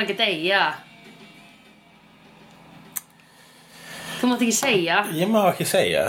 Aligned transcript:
Var 0.00 0.06
ekki 0.08 0.14
deg, 0.16 0.44
já 0.48 0.60
Þú 4.16 4.28
mátt 4.30 4.44
ekki 4.46 4.54
segja. 4.56 5.00
Ég 5.12 5.28
má 5.28 5.42
ekki 5.50 5.66
segja. 5.68 6.06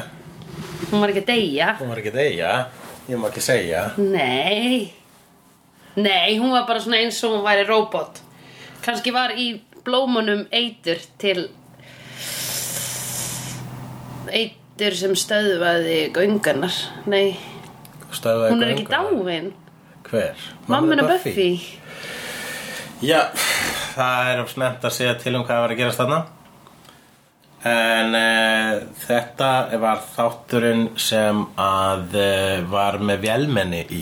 Hún 0.92 1.04
var 1.04 1.12
ekki 1.12 1.24
deyja. 1.28 1.68
Hún 1.80 1.92
var 1.92 2.00
ekki 2.00 2.14
deyja. 2.16 2.52
Ég 3.10 3.20
má 3.20 3.28
ekki 3.28 3.44
segja. 3.44 3.82
Nei. 4.00 4.94
Nei, 6.00 6.38
hún 6.40 6.56
var 6.56 6.64
bara 6.70 6.80
svona 6.80 7.02
eins 7.04 7.20
og 7.28 7.36
hún 7.36 7.44
væri 7.44 7.68
robot. 7.68 8.22
Kannski 8.86 9.12
var 9.12 9.36
í 9.36 9.50
blómunum 9.84 10.46
eitur 10.56 11.04
til 11.20 11.50
Eitur 14.32 14.96
sem 14.96 15.20
stöðvaði 15.20 16.00
göngarnar 16.16 16.80
Nei, 17.12 17.36
Stöðvaði 18.08 18.56
hún 18.56 18.64
er 18.64 18.76
ekki 18.78 18.88
dáin. 18.88 19.54
Hver? 20.08 20.50
Mammina 20.72 21.12
Buffy? 21.12 21.50
Já, 23.02 23.32
það 23.96 24.30
er 24.32 24.44
snemt 24.52 24.86
að 24.88 24.96
segja 24.96 25.18
til 25.22 25.36
um 25.38 25.44
hvað 25.48 25.64
var 25.66 25.74
að 25.74 25.82
gerast 25.82 26.02
þarna. 26.02 26.20
En 27.72 28.16
uh, 28.18 28.72
þetta 29.04 29.50
var 29.84 30.02
þátturinn 30.16 30.88
sem 31.00 31.44
að 31.62 32.16
uh, 32.18 32.56
var 32.72 32.98
með 33.06 33.28
vélmenni 33.28 33.84
í. 33.94 34.02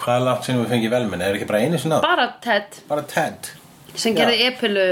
Hvað 0.00 0.14
er 0.14 0.24
langt 0.28 0.46
sinni 0.46 0.62
við 0.62 0.72
fengið 0.72 0.94
vélmenni? 0.96 1.26
Er 1.26 1.36
ekki 1.36 1.50
bara 1.50 1.60
einu 1.64 1.80
sinna? 1.80 2.00
Bara 2.04 2.26
Ted. 2.44 2.80
Bara 2.88 3.04
Ted. 3.10 3.52
Sem 3.96 4.16
gerði 4.16 4.48
epilu 4.48 4.86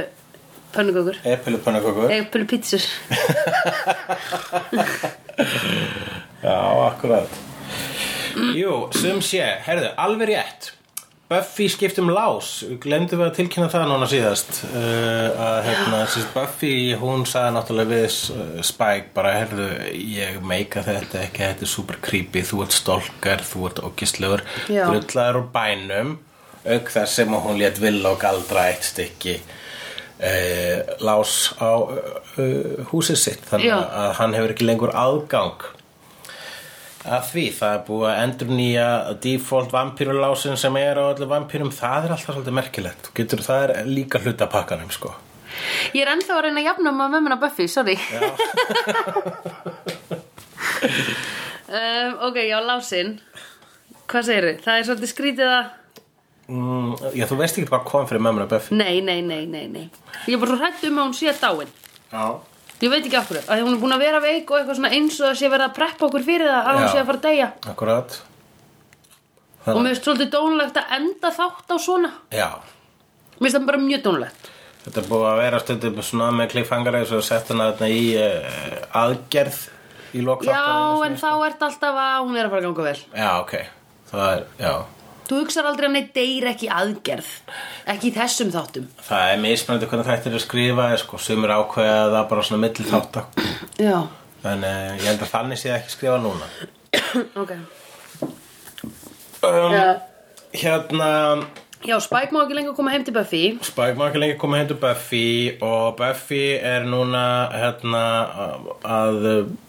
pönnukökur. 0.74 1.16
Epilu 1.28 1.58
pannakökur 1.64 2.12
Epilu 2.12 2.46
pítsur 2.50 2.82
Já, 6.44 6.56
akkurat. 6.88 7.28
Jú, 8.56 8.72
sum 8.96 9.20
sé, 9.24 9.44
herðu, 9.64 9.92
alveg 10.00 10.34
rétt 10.34 10.72
Buffy 11.34 11.66
skiptum 11.72 12.12
lás 12.14 12.60
Glemdu 12.82 13.18
við 13.18 13.27
að 13.27 13.38
tilkynna 13.40 13.70
það 13.72 13.88
núna 13.90 14.06
síðast 14.10 14.60
uh, 14.68 15.40
að 15.46 15.56
hérna, 15.66 16.02
Buffy 16.36 16.74
hún 17.00 17.24
sagði 17.27 17.56
náttúrulega 17.56 17.90
við 17.90 18.18
uh, 18.36 18.60
Spike 18.66 19.10
bara, 19.16 19.32
herðu, 19.40 19.66
ég 19.90 20.38
meika 20.46 20.84
þetta 20.86 21.24
ekki, 21.24 21.42
þetta 21.48 21.66
er 21.66 21.72
super 21.72 21.98
creepy 22.05 22.44
þú 22.46 22.62
ert 22.66 22.77
stolkar, 22.77 23.42
þú 23.42 23.66
ert 23.70 23.82
okkislegur 23.90 24.44
Já. 24.68 24.86
drullaður 24.86 25.40
úr 25.42 25.50
bænum 25.56 26.16
auk 26.64 26.94
þess 26.94 27.18
sem 27.18 27.34
hún 27.34 27.58
lét 27.60 27.80
vill 27.82 28.00
og 28.08 28.20
galdra 28.22 28.68
eitt 28.70 28.86
stykki 28.86 29.38
uh, 29.40 30.94
lás 31.02 31.50
á 31.58 31.72
uh, 31.74 32.84
húsið 32.92 33.20
sitt 33.27 33.48
þannig 33.50 33.72
Já. 33.72 33.80
að 33.82 34.12
hann 34.20 34.38
hefur 34.38 34.55
ekki 34.55 34.68
lengur 34.70 34.94
aðgang 34.94 35.66
að 37.05 37.27
því 37.30 37.44
það 37.58 37.74
er 37.77 37.83
búið 37.88 38.06
að 38.10 38.20
endur 38.24 38.50
nýja 38.56 38.86
default 39.24 39.72
vampírulásin 39.74 40.56
sem 40.60 40.77
er 40.80 41.00
á 41.00 41.05
öllu 41.11 41.28
vampírum 41.28 41.72
það 41.74 42.06
er 42.08 42.14
alltaf 42.16 42.34
svolítið 42.38 42.56
merkilegt. 42.58 43.11
Getur, 43.16 43.42
það 43.44 43.64
er 43.64 43.90
líka 43.90 44.20
hluta 44.24 44.48
pakkanum 44.51 44.92
sko. 44.95 45.12
Ég 45.95 46.02
er 46.02 46.11
ennþá 46.14 46.39
að 46.39 46.42
reyna 46.46 46.62
að 46.62 46.68
jafna 46.70 46.92
með 46.96 47.12
mömmuna 47.14 47.40
Buffy, 47.42 47.68
sorry. 47.70 47.98
Um, 51.74 52.11
Ok, 52.29 52.36
já, 52.45 52.58
lásinn. 52.62 53.17
Hvað 54.06 54.27
segirðu? 54.29 54.50
Það 54.62 54.77
er 54.79 54.84
svolítið 54.86 55.11
skrítið 55.11 55.48
að 55.50 55.70
mm, 56.52 56.90
já 57.17 57.24
þú 57.30 57.39
veist 57.40 57.56
ekki 57.58 57.70
hvað 57.70 57.86
kom 57.89 58.05
fyrir 58.11 58.23
mömmuna 58.23 58.46
Buffy. 58.50 58.77
Nei, 58.79 59.00
nei, 59.02 59.23
nei, 59.24 59.46
nei, 59.48 59.64
nei. 59.73 59.86
Ég 60.29 60.36
er 60.36 60.42
bara 60.42 60.52
svo 60.52 60.58
hrætt 60.61 60.84
um 60.86 61.00
að 61.00 61.08
hún 61.08 61.17
sé 61.18 61.33
dáin. 61.40 61.73
Já 62.12 62.27
Ég 62.83 62.90
veit 62.90 63.05
ekki 63.05 63.18
af 63.18 63.29
hverju, 63.30 63.45
að 63.48 63.62
hún 63.64 63.77
er 63.77 63.83
búin 63.85 63.95
að 63.96 64.02
vera 64.02 64.20
veik 64.24 64.51
og 64.51 64.58
eitthvað 64.58 64.79
svona 64.80 64.95
eins 64.96 65.20
og 65.23 65.29
að 65.30 65.36
sé 65.40 65.51
verið 65.52 65.68
að 65.68 65.77
preppa 65.79 66.08
okkur 66.08 66.24
fyrir 66.27 66.51
það 66.51 66.70
að 66.70 66.80
hún 66.80 66.89
sé 66.89 66.98
að 67.01 67.07
fara 67.11 67.20
að 67.20 67.29
deyja. 67.29 67.51
Akkurat. 67.70 68.17
Og 69.64 69.79
mér 69.79 69.95
finnst 69.95 70.08
svolítið 70.08 70.33
dónulegt 70.35 70.80
að 70.83 70.96
enda 70.98 71.30
þátt 71.39 71.70
á 71.73 71.77
svona. 71.80 72.11
Já. 72.35 72.51
Mér 73.39 73.46
finnst 73.46 73.57
það 73.57 73.70
bara 73.70 73.85
mjög 73.86 74.05
dónulegt 74.08 74.51
þetta 74.85 75.01
er 75.01 75.07
búið 75.08 75.29
að 75.30 75.39
vera 75.40 75.61
stundum 75.62 76.02
svona 76.05 76.33
með 76.36 76.51
kliffhangara 76.55 77.01
eins 77.01 77.12
og 77.17 77.24
sett 77.24 77.52
hana 77.52 77.70
þarna 77.73 77.89
í 77.89 78.02
uh, 78.20 78.83
aðgerð 79.01 79.62
í 80.14 80.24
lok 80.24 80.45
Já, 80.46 80.61
en 81.06 81.17
þá 81.18 81.30
ert 81.46 81.64
alltaf 81.67 82.02
að 82.05 82.18
hún 82.27 82.36
er 82.36 82.48
að 82.48 82.52
fara 82.52 82.61
að 82.61 82.67
ganga 82.68 82.86
vel. 82.91 82.98
Já 83.17 83.30
ok. 83.41 83.55
Það 84.11 84.27
er 84.29 84.45
já 84.61 84.74
Þú 85.24 85.39
hugsar 85.40 85.68
aldrei 85.68 85.89
að 85.89 85.95
neitt 85.96 86.11
deyr 86.17 86.46
ekki 86.51 86.68
aðgerð 86.73 87.30
Ekki 87.95 88.11
í 88.11 88.14
þessum 88.17 88.51
þáttum? 88.52 88.89
Það 89.07 89.30
er 89.33 89.42
mismunandi 89.45 89.89
hvernig 89.90 90.08
þættir 90.11 90.36
er 90.36 90.45
skrifað 90.45 90.96
sko, 91.01 91.20
sumir 91.23 91.55
ákveða 91.57 92.02
það 92.12 92.29
bara 92.33 92.46
svona 92.48 92.62
milli 92.67 92.86
þáttar 92.90 93.51
Já, 93.80 93.98
en 94.52 94.67
uh, 94.68 94.95
ég 95.01 95.07
held 95.08 95.24
að 95.24 95.33
þannig 95.33 95.61
sé 95.61 95.73
ekki 95.74 95.95
skrifa 95.96 96.18
núna. 96.23 96.51
Ok. 97.42 97.55
Um, 99.45 99.73
Já, 99.74 99.86
Hérna 100.55 101.08
Já 101.84 101.98
Spike 102.00 102.33
má 102.33 102.40
ekki 102.46 102.55
lengur 102.56 102.72
koma 102.78 102.92
heim 102.95 103.02
til 103.05 103.12
Buffy 103.12 103.42
Spike 103.61 103.98
má 104.00 104.06
ekki 104.08 104.20
lengi 104.22 104.39
koma 104.40 104.56
heim 104.56 104.68
til 104.70 104.78
Buffy 104.80 105.27
og 105.61 105.98
Buffy 105.98 106.55
er 106.56 106.86
núna 106.89 107.24
hérna 107.52 108.05
að 108.89 109.18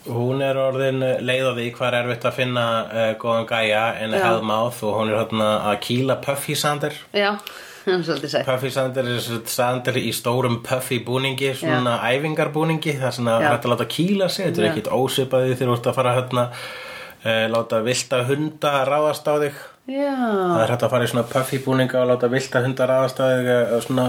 hún 0.07 0.39
er 0.45 0.55
orðin 0.55 1.03
leið 1.27 1.49
á 1.51 1.53
því 1.57 1.65
hvað 1.75 1.89
er 1.89 1.97
erfitt 1.99 2.27
að 2.29 2.37
finna 2.37 2.65
uh, 2.87 3.11
góðan 3.19 3.49
gæja 3.49 3.83
en 3.99 4.15
Já. 4.15 4.21
Hellmouth 4.23 4.79
og 4.87 4.95
hún 5.01 5.11
er 5.11 5.19
hérna 5.25 5.49
að 5.73 5.77
kýla 5.89 6.17
Puffy 6.23 6.55
Sander 6.55 6.95
Já, 7.11 7.33
það 7.83 7.93
er 7.97 8.07
svolítið 8.07 8.33
sætt 8.37 8.49
Puffy 8.53 8.73
Sander 8.77 9.11
er 9.11 9.21
sagt 9.27 9.53
Sander 9.57 9.99
í 9.99 10.15
stórum 10.15 10.61
Puffy 10.63 11.03
búningi 11.03 11.51
svona 11.59 11.99
æfingarbúningi 12.13 12.95
það 12.95 13.11
er 13.11 13.19
svona 13.19 13.37
Já. 13.43 13.49
hægt 13.51 13.67
að 13.67 13.75
láta 13.75 13.91
kýla 13.97 14.31
sig 14.31 14.47
þetta 14.47 14.63
er 14.63 14.69
Já. 14.69 14.73
ekkit 14.73 14.91
ósvipaði 15.03 15.53
þegar 15.59 15.73
þú 15.73 15.79
ert 15.81 15.91
að 15.91 15.99
fara 15.99 16.17
hérna 16.21 16.49
uh, 16.55 17.45
láta 17.59 17.83
vilta 17.91 18.23
hunda 18.31 18.77
ráðast 18.87 19.27
á 19.27 19.35
þig 19.43 19.63
Já, 19.85 20.13
Það 20.17 20.61
er 20.63 20.71
hægt 20.73 20.85
að 20.87 20.93
fara 20.95 21.05
í 21.05 21.09
svona 21.11 21.25
puffy 21.29 21.59
búninga 21.61 21.99
og 22.01 22.07
láta 22.09 22.29
vilta 22.31 22.61
hundar 22.65 22.93
aðastæði 22.95 23.57
svona, 23.85 24.05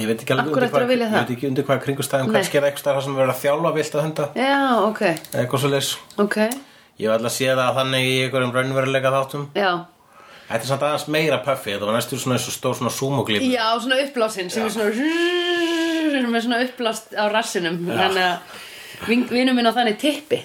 ég 0.00 0.08
veit 0.08 0.22
ekki 0.22 0.32
alveg 0.32 0.46
Af 0.46 0.54
hverju 0.54 0.68
ættirðu 0.70 0.86
að 0.86 0.92
vilja 0.94 1.08
ég 1.10 1.18
veit 1.18 1.34
ekki 1.34 1.50
undir 1.50 1.66
hvað 1.68 1.82
kringustæðum 1.84 2.32
kannski 2.32 2.60
er 2.60 2.68
eitthvað 2.70 2.96
það 2.96 3.04
sem 3.04 3.18
verður 3.18 3.34
að 3.34 3.42
þjálfa 3.42 3.74
vilta 3.76 4.06
hunda. 4.06 4.28
Já, 4.40 4.54
ok. 4.86 5.02
Eitthvað 5.36 5.62
svo 5.64 5.72
leys 5.74 5.90
Ok, 6.24 6.38
ég 6.96 7.04
hef 7.10 7.18
alltaf 7.18 7.36
séð 7.36 7.60
það 7.60 7.76
þannig 7.82 8.08
í 8.08 8.16
einhverjum 8.24 8.56
raunveruleika 8.56 9.12
þáttum. 9.18 9.46
Já. 9.56 9.70
Þetta 10.46 10.62
er 10.62 10.68
samt 10.70 10.84
aðeins 10.86 11.06
meira 11.10 11.38
puffy 11.42 11.72
þetta 11.74 11.88
var 11.88 11.96
næstur 11.98 12.20
svona 12.22 12.36
eins 12.38 12.46
og 12.46 12.54
stór 12.54 12.76
svona 12.78 12.92
súmuglíp 12.94 13.42
Já, 13.42 13.64
svona 13.82 13.96
uppblásin 14.04 14.50
sem 14.54 14.62
er 14.62 14.74
svona 14.76 16.30
með 16.30 16.44
svona 16.46 16.60
uppblást 16.62 17.16
á 17.18 17.24
rassinum 17.32 17.80
þannig 17.88 18.28
að 18.30 19.26
vinnum 19.34 19.58
minn 19.58 19.66
á 19.68 19.74
þannig 19.74 19.98
tippi 20.00 20.38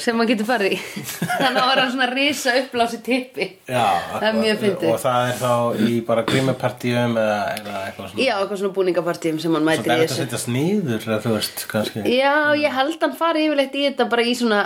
sem 0.00 0.16
maður 0.18 0.30
getur 0.32 0.48
farið 0.48 0.74
í. 0.74 0.78
Þannig 1.40 1.60
að 1.62 1.68
vera 1.70 1.84
svona 1.92 2.08
risa 2.10 2.54
uppblási 2.60 2.98
tippi. 3.06 3.46
Já, 3.70 3.84
Það 4.12 4.26
er 4.30 4.38
mjög 4.38 4.58
fyndið. 4.64 4.88
og 4.92 4.98
það 5.04 5.28
er 5.30 5.38
þá 5.40 5.52
í 5.88 5.98
bara 6.10 6.24
grímupartíum 6.30 7.16
eða, 7.22 7.38
eða 7.56 7.82
eitthvað 7.88 8.10
svona. 8.12 8.24
Já, 8.26 8.32
eitthvað 8.40 8.60
svona 8.62 8.76
búningapartíum 8.80 9.40
sem 9.44 9.56
hann 9.58 9.64
Svo 9.64 9.70
mætir 9.70 9.90
það 9.90 9.90
í 9.90 9.94
er 9.94 10.00
þetta 10.00 10.14
að 10.14 10.20
þessu. 10.20 10.26
setjast 10.26 10.52
nýður 10.56 11.06
eða 11.10 11.20
þú 11.26 11.34
veist 11.36 11.64
kannski. 11.72 12.04
Já, 12.16 12.34
ég 12.64 12.76
held 12.80 13.06
hann 13.06 13.16
fari 13.22 13.46
yfirleitt 13.48 13.78
í 13.80 13.86
þetta 13.88 14.08
bara 14.12 14.26
í 14.26 14.34
svona 14.38 14.60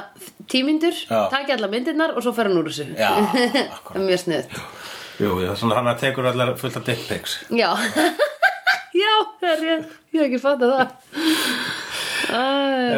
tímyndur, 0.53 0.99
Já. 1.09 1.21
taki 1.33 1.55
allar 1.57 1.71
myndirnar 1.73 2.17
og 2.19 2.25
svo 2.27 2.35
fer 2.37 2.51
hann 2.51 2.59
úr 2.61 2.69
þessu. 2.73 2.91
Já, 2.99 3.13
Það 3.89 3.99
er 4.01 4.09
mjög 4.11 4.25
snið 4.27 4.59
Jú, 5.15 5.29
já, 5.45 5.53
svona 5.55 5.77
hann 5.79 5.87
að 5.93 6.01
tekur 6.03 6.27
allar 6.27 6.57
fullt 6.59 6.75
af 6.81 6.87
dick 6.89 7.05
pics. 7.07 7.37
Já. 7.55 7.69
Já, 8.95 9.11
það 9.41 9.53
er 9.53 9.63
ég, 9.67 9.85
ég 10.15 10.21
hef 10.21 10.25
ekki 10.29 10.39
fattað 10.43 10.73
það. 10.75 10.91
Æ. 12.31 12.43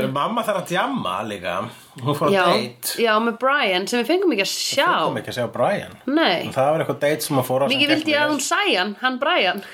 Er 0.00 0.06
mamma 0.12 0.42
þarf 0.46 0.62
að 0.62 0.70
djamma 0.74 1.14
líka 1.28 1.54
Hún 1.96 2.12
fór 2.18 2.28
að 2.28 2.34
date. 2.36 2.92
Já, 3.00 3.14
með 3.24 3.38
Brian 3.40 3.86
sem 3.88 4.02
við 4.02 4.08
fengum 4.10 4.32
ekki 4.34 4.44
að 4.44 4.50
sjá 4.52 4.84
Fengum 4.90 5.16
ekki 5.22 5.30
að 5.32 5.36
segja 5.38 5.48
Brian. 5.54 5.94
Nei, 6.04 6.50
Það 6.52 6.66
var 6.68 6.76
eitthvað 6.84 6.98
date 7.06 7.24
sem 7.24 7.38
að 7.40 7.46
fóra 7.48 7.68
mikið 7.72 7.88
vildi 7.94 8.12
ég 8.12 8.20
að 8.20 8.28
hún 8.34 8.42
sæja 8.44 8.76
hann, 8.82 8.92
hann 9.00 9.16
Brian. 9.22 9.60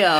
Já. 0.00 0.14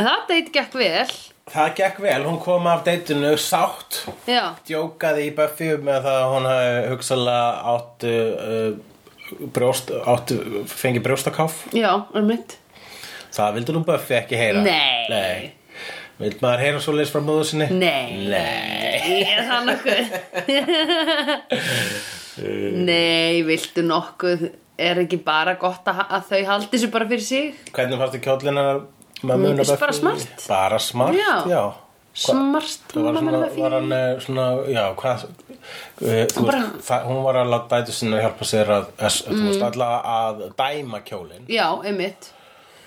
Það 0.00 0.20
deit 0.30 0.48
gekk 0.54 0.74
vel. 0.80 1.10
Það 1.50 1.72
gekk 1.80 1.96
vel, 2.04 2.22
hún 2.24 2.38
kom 2.40 2.66
af 2.70 2.84
dateinu 2.86 3.32
sátt. 3.42 4.04
Já, 4.30 4.54
Djókaði 4.68 5.24
í 5.28 5.32
Buffy 5.36 5.68
með 5.82 6.04
það 6.06 6.18
að 6.22 6.30
hún 6.34 6.46
hafi 6.48 6.70
hugsalega 6.92 7.48
áttu 7.74 8.12
uh, 8.30 8.70
brjóst, 9.54 9.90
áttu, 10.14 10.34
fengi 10.70 11.00
brjóstakáf 11.02 11.54
já, 11.76 11.90
um 12.14 12.24
mitt 12.26 12.56
Það 13.30 13.52
vildi 13.58 13.72
nú 13.76 13.82
Buffy 13.86 14.14
ekki 14.18 14.34
heyra. 14.38 14.62
Nei. 14.64 15.06
Nei. 15.10 15.52
Vild 16.20 16.42
maður 16.44 16.60
heyra 16.66 16.80
svo 16.84 16.92
leys 16.98 17.10
frá 17.14 17.20
móðu 17.24 17.44
sinni? 17.48 17.66
Nei 17.72 18.28
Nei 18.28 19.22
Er 19.24 19.44
það 19.48 19.62
nokkuð? 19.70 20.04
Nei, 22.90 23.42
viltu 23.46 23.82
nokkuð 23.86 24.46
Er 24.80 25.00
ekki 25.02 25.18
bara 25.24 25.54
gott 25.60 25.84
að, 25.92 26.00
að 26.08 26.22
þau 26.30 26.40
haldi 26.54 26.78
sér 26.80 26.90
bara 26.94 27.06
fyrir 27.10 27.24
sig? 27.26 27.50
Hvernig 27.76 27.98
fannst 28.00 28.14
þið 28.16 28.22
kjóllina 28.28 28.62
mömmu 29.20 29.50
Mm, 29.50 29.58
bara 29.76 29.92
smart. 29.92 30.30
Bara 30.48 30.78
smart, 30.80 31.16
Já. 31.18 31.34
já. 31.50 31.62
Smart 32.16 32.78
Það 32.90 33.04
var 33.04 33.18
svona, 33.20 33.40
var 33.60 33.74
hann 33.76 33.92
eh, 33.92 34.14
svona, 34.24 34.46
já, 34.72 34.84
hvað 34.98 35.26
eh, 35.28 36.24
þú 36.32 36.46
bara- 36.48 36.62
veist, 36.64 36.86
það, 36.88 37.04
hún 37.10 37.20
var 37.26 37.36
að 37.42 37.50
láta 37.52 37.78
dætu 37.82 37.92
sinna 37.94 38.22
hjálpa 38.24 38.48
sér 38.48 38.72
að, 38.78 38.88
að 38.98 39.18
þú 39.28 39.44
veist, 39.44 39.62
alla 39.68 39.90
að 40.14 40.40
dæma 40.58 41.02
kjólin 41.06 41.44
Já, 41.52 41.66
einmitt 41.86 42.30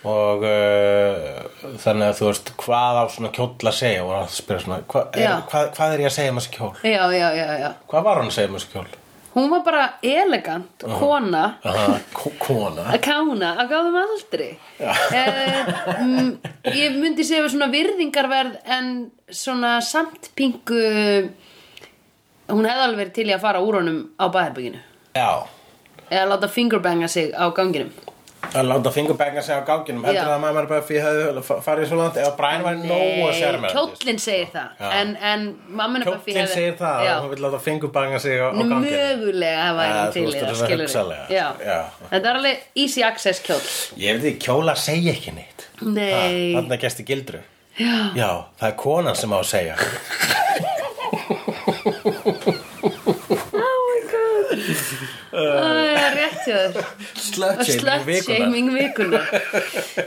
og 0.03 0.43
uh, 0.43 1.77
þannig 1.83 2.09
að 2.09 2.17
þú 2.19 2.25
veist 2.29 2.51
hvað 2.63 2.99
á 2.99 3.03
svona 3.13 3.31
kjóll 3.35 3.69
að 3.71 3.77
segja? 3.77 4.01
Og 4.03 4.11
hann 4.17 4.33
spyrir 4.33 4.65
svona 4.65 4.81
hva, 4.89 5.05
er, 5.15 5.37
hvað, 5.51 5.69
hvað 5.77 5.93
er 5.95 6.03
ég 6.03 6.09
að 6.11 6.15
segja 6.17 6.33
um 6.33 6.41
þessi 6.41 6.53
kjól? 6.57 6.73
Já, 6.83 7.03
já, 7.15 7.27
já, 7.39 7.47
já. 7.63 7.69
Hvað 7.93 8.05
var 8.09 8.19
hann 8.21 8.29
að 8.31 8.37
segja 8.37 8.51
um 8.51 8.57
þessi 8.59 8.73
kjól? 8.75 8.85
Hún 9.33 9.47
var 9.49 9.63
bara 9.65 9.83
elegant, 10.05 10.83
kona. 10.99 11.43
Aha, 11.65 11.95
ko- 12.13 12.35
kona. 12.37 12.83
Að 12.93 12.99
kána 13.07 13.47
á 13.57 13.63
gáðum 13.65 13.95
aldri. 13.97 14.49
Eh, 14.77 15.71
mm, 16.03 16.27
ég 16.77 16.99
myndi 17.01 17.25
segja 17.25 17.47
svona 17.49 17.71
virðingarverð 17.73 18.59
en 18.77 18.91
svona 19.33 19.79
samt 19.81 20.29
pingu 20.37 20.83
hún 22.53 22.67
hefði 22.67 22.83
alveg 22.85 23.11
til 23.15 23.25
í 23.31 23.33
að 23.33 23.41
fara 23.47 23.61
úr 23.63 23.79
honum 23.79 23.99
á 24.19 24.27
baðherbygginu 24.29 24.81
Já, 25.17 25.47
eða 26.11 26.25
láta 26.33 26.49
fingerbanga 26.51 27.07
sig 27.09 27.31
á 27.33 27.47
ganginum 27.55 27.89
að 28.53 28.67
láta 28.69 28.91
fingurbænga 28.93 29.41
sig 29.41 29.55
á 29.57 29.61
ganginum 29.65 30.03
heldur 30.05 30.27
Já. 30.29 30.33
að 30.35 30.41
mamma 30.43 30.63
Buffy 30.69 30.99
hefði 31.01 31.43
farið 31.65 31.87
svo 31.89 31.97
langt? 31.99 32.19
Eða 32.21 32.33
Brian 32.37 32.65
var 32.65 32.77
nógu 32.79 33.23
að 33.27 33.37
sér 33.39 33.57
með 33.63 33.73
kjóllin 33.77 34.19
segir 34.21 34.51
það. 34.53 34.83
En, 34.99 35.15
en 35.31 35.45
Kjóllin 36.05 36.51
segir 36.51 36.75
það 36.79 37.07
að 37.07 37.21
hún 37.23 37.31
vil 37.33 37.41
láta 37.47 37.61
fingurbænga 37.67 38.19
sig 38.23 38.37
á, 38.37 38.47
ganginum. 38.53 38.85
mögulega 38.85 39.63
að 39.69 39.79
væri 39.79 40.03
til 40.17 40.23
í 40.23 40.27
það 40.27 40.43
er 40.43 40.59
svona 40.59 40.67
skilur 40.67 40.91
þetta 42.11 42.21
er 42.21 42.35
alveg 42.35 42.67
easy 42.85 43.05
access 43.07 43.43
kjóll. 43.45 43.63
Ég 44.01 44.19
veit 44.19 44.29
ekki, 44.33 44.45
kjóla 44.47 44.77
segja 44.79 45.15
ekki 45.17 45.35
neitt. 45.37 45.67
Nei, 45.83 46.53
Þannig 46.53 46.77
að 46.77 46.85
gesti 46.85 47.07
gildru. 47.07 47.41
Já, 47.73 48.13
Já, 48.13 48.29
það 48.59 48.67
er 48.69 48.75
konan 48.77 49.17
sem 49.17 49.33
á 49.33 49.37
að 49.41 49.47
segja. 49.49 49.75
Það 55.33 55.41
er 55.41 55.41
rétt 55.41 55.41
hjá 55.41 55.73
þér 55.73 55.92
Slut-shaming 55.92 55.92
vikunar 56.47 58.03
Slut-shaming 58.03 58.69
vikunar 58.73 59.27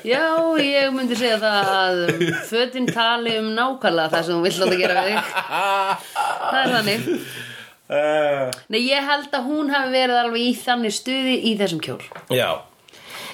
Já, 0.06 0.25
ég 0.62 0.93
myndi 0.94 1.19
segja 1.19 1.38
það 1.43 1.71
að 1.73 2.03
um, 2.06 2.23
fötin 2.50 2.88
tali 2.91 3.37
um 3.41 3.50
nákvæmlega 3.56 4.12
það 4.15 4.27
sem 4.29 4.37
hún 4.37 4.47
vill 4.47 4.59
láta 4.62 4.79
gera 4.81 5.05
við 5.06 5.19
Það 5.37 6.61
er 6.61 6.75
þannig 6.77 7.00
uh, 7.11 8.44
Nei, 8.73 8.81
ég 8.85 9.11
held 9.11 9.31
að 9.38 9.49
hún 9.50 9.73
hafi 9.75 9.94
verið 9.97 10.21
alveg 10.25 10.47
í 10.47 10.53
þannig 10.65 10.97
stuði 10.97 11.37
í 11.50 11.56
þessum 11.61 11.83
kjól 11.87 12.03
Já 12.35 12.50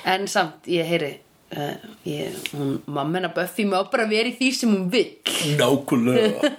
En 0.09 0.27
samt, 0.31 0.67
ég 0.67 0.89
heyri 0.89 1.13
uh, 1.55 1.75
ég, 2.09 2.35
hún, 2.57 2.79
mamma 2.87 3.21
hennar 3.21 3.35
Buffy 3.37 3.67
má 3.69 3.79
bara 3.91 4.09
vera 4.11 4.31
í 4.31 4.37
því 4.39 4.53
sem 4.59 4.73
hún 4.73 4.89
vill 4.93 5.13
Nákvæmlega 5.59 6.53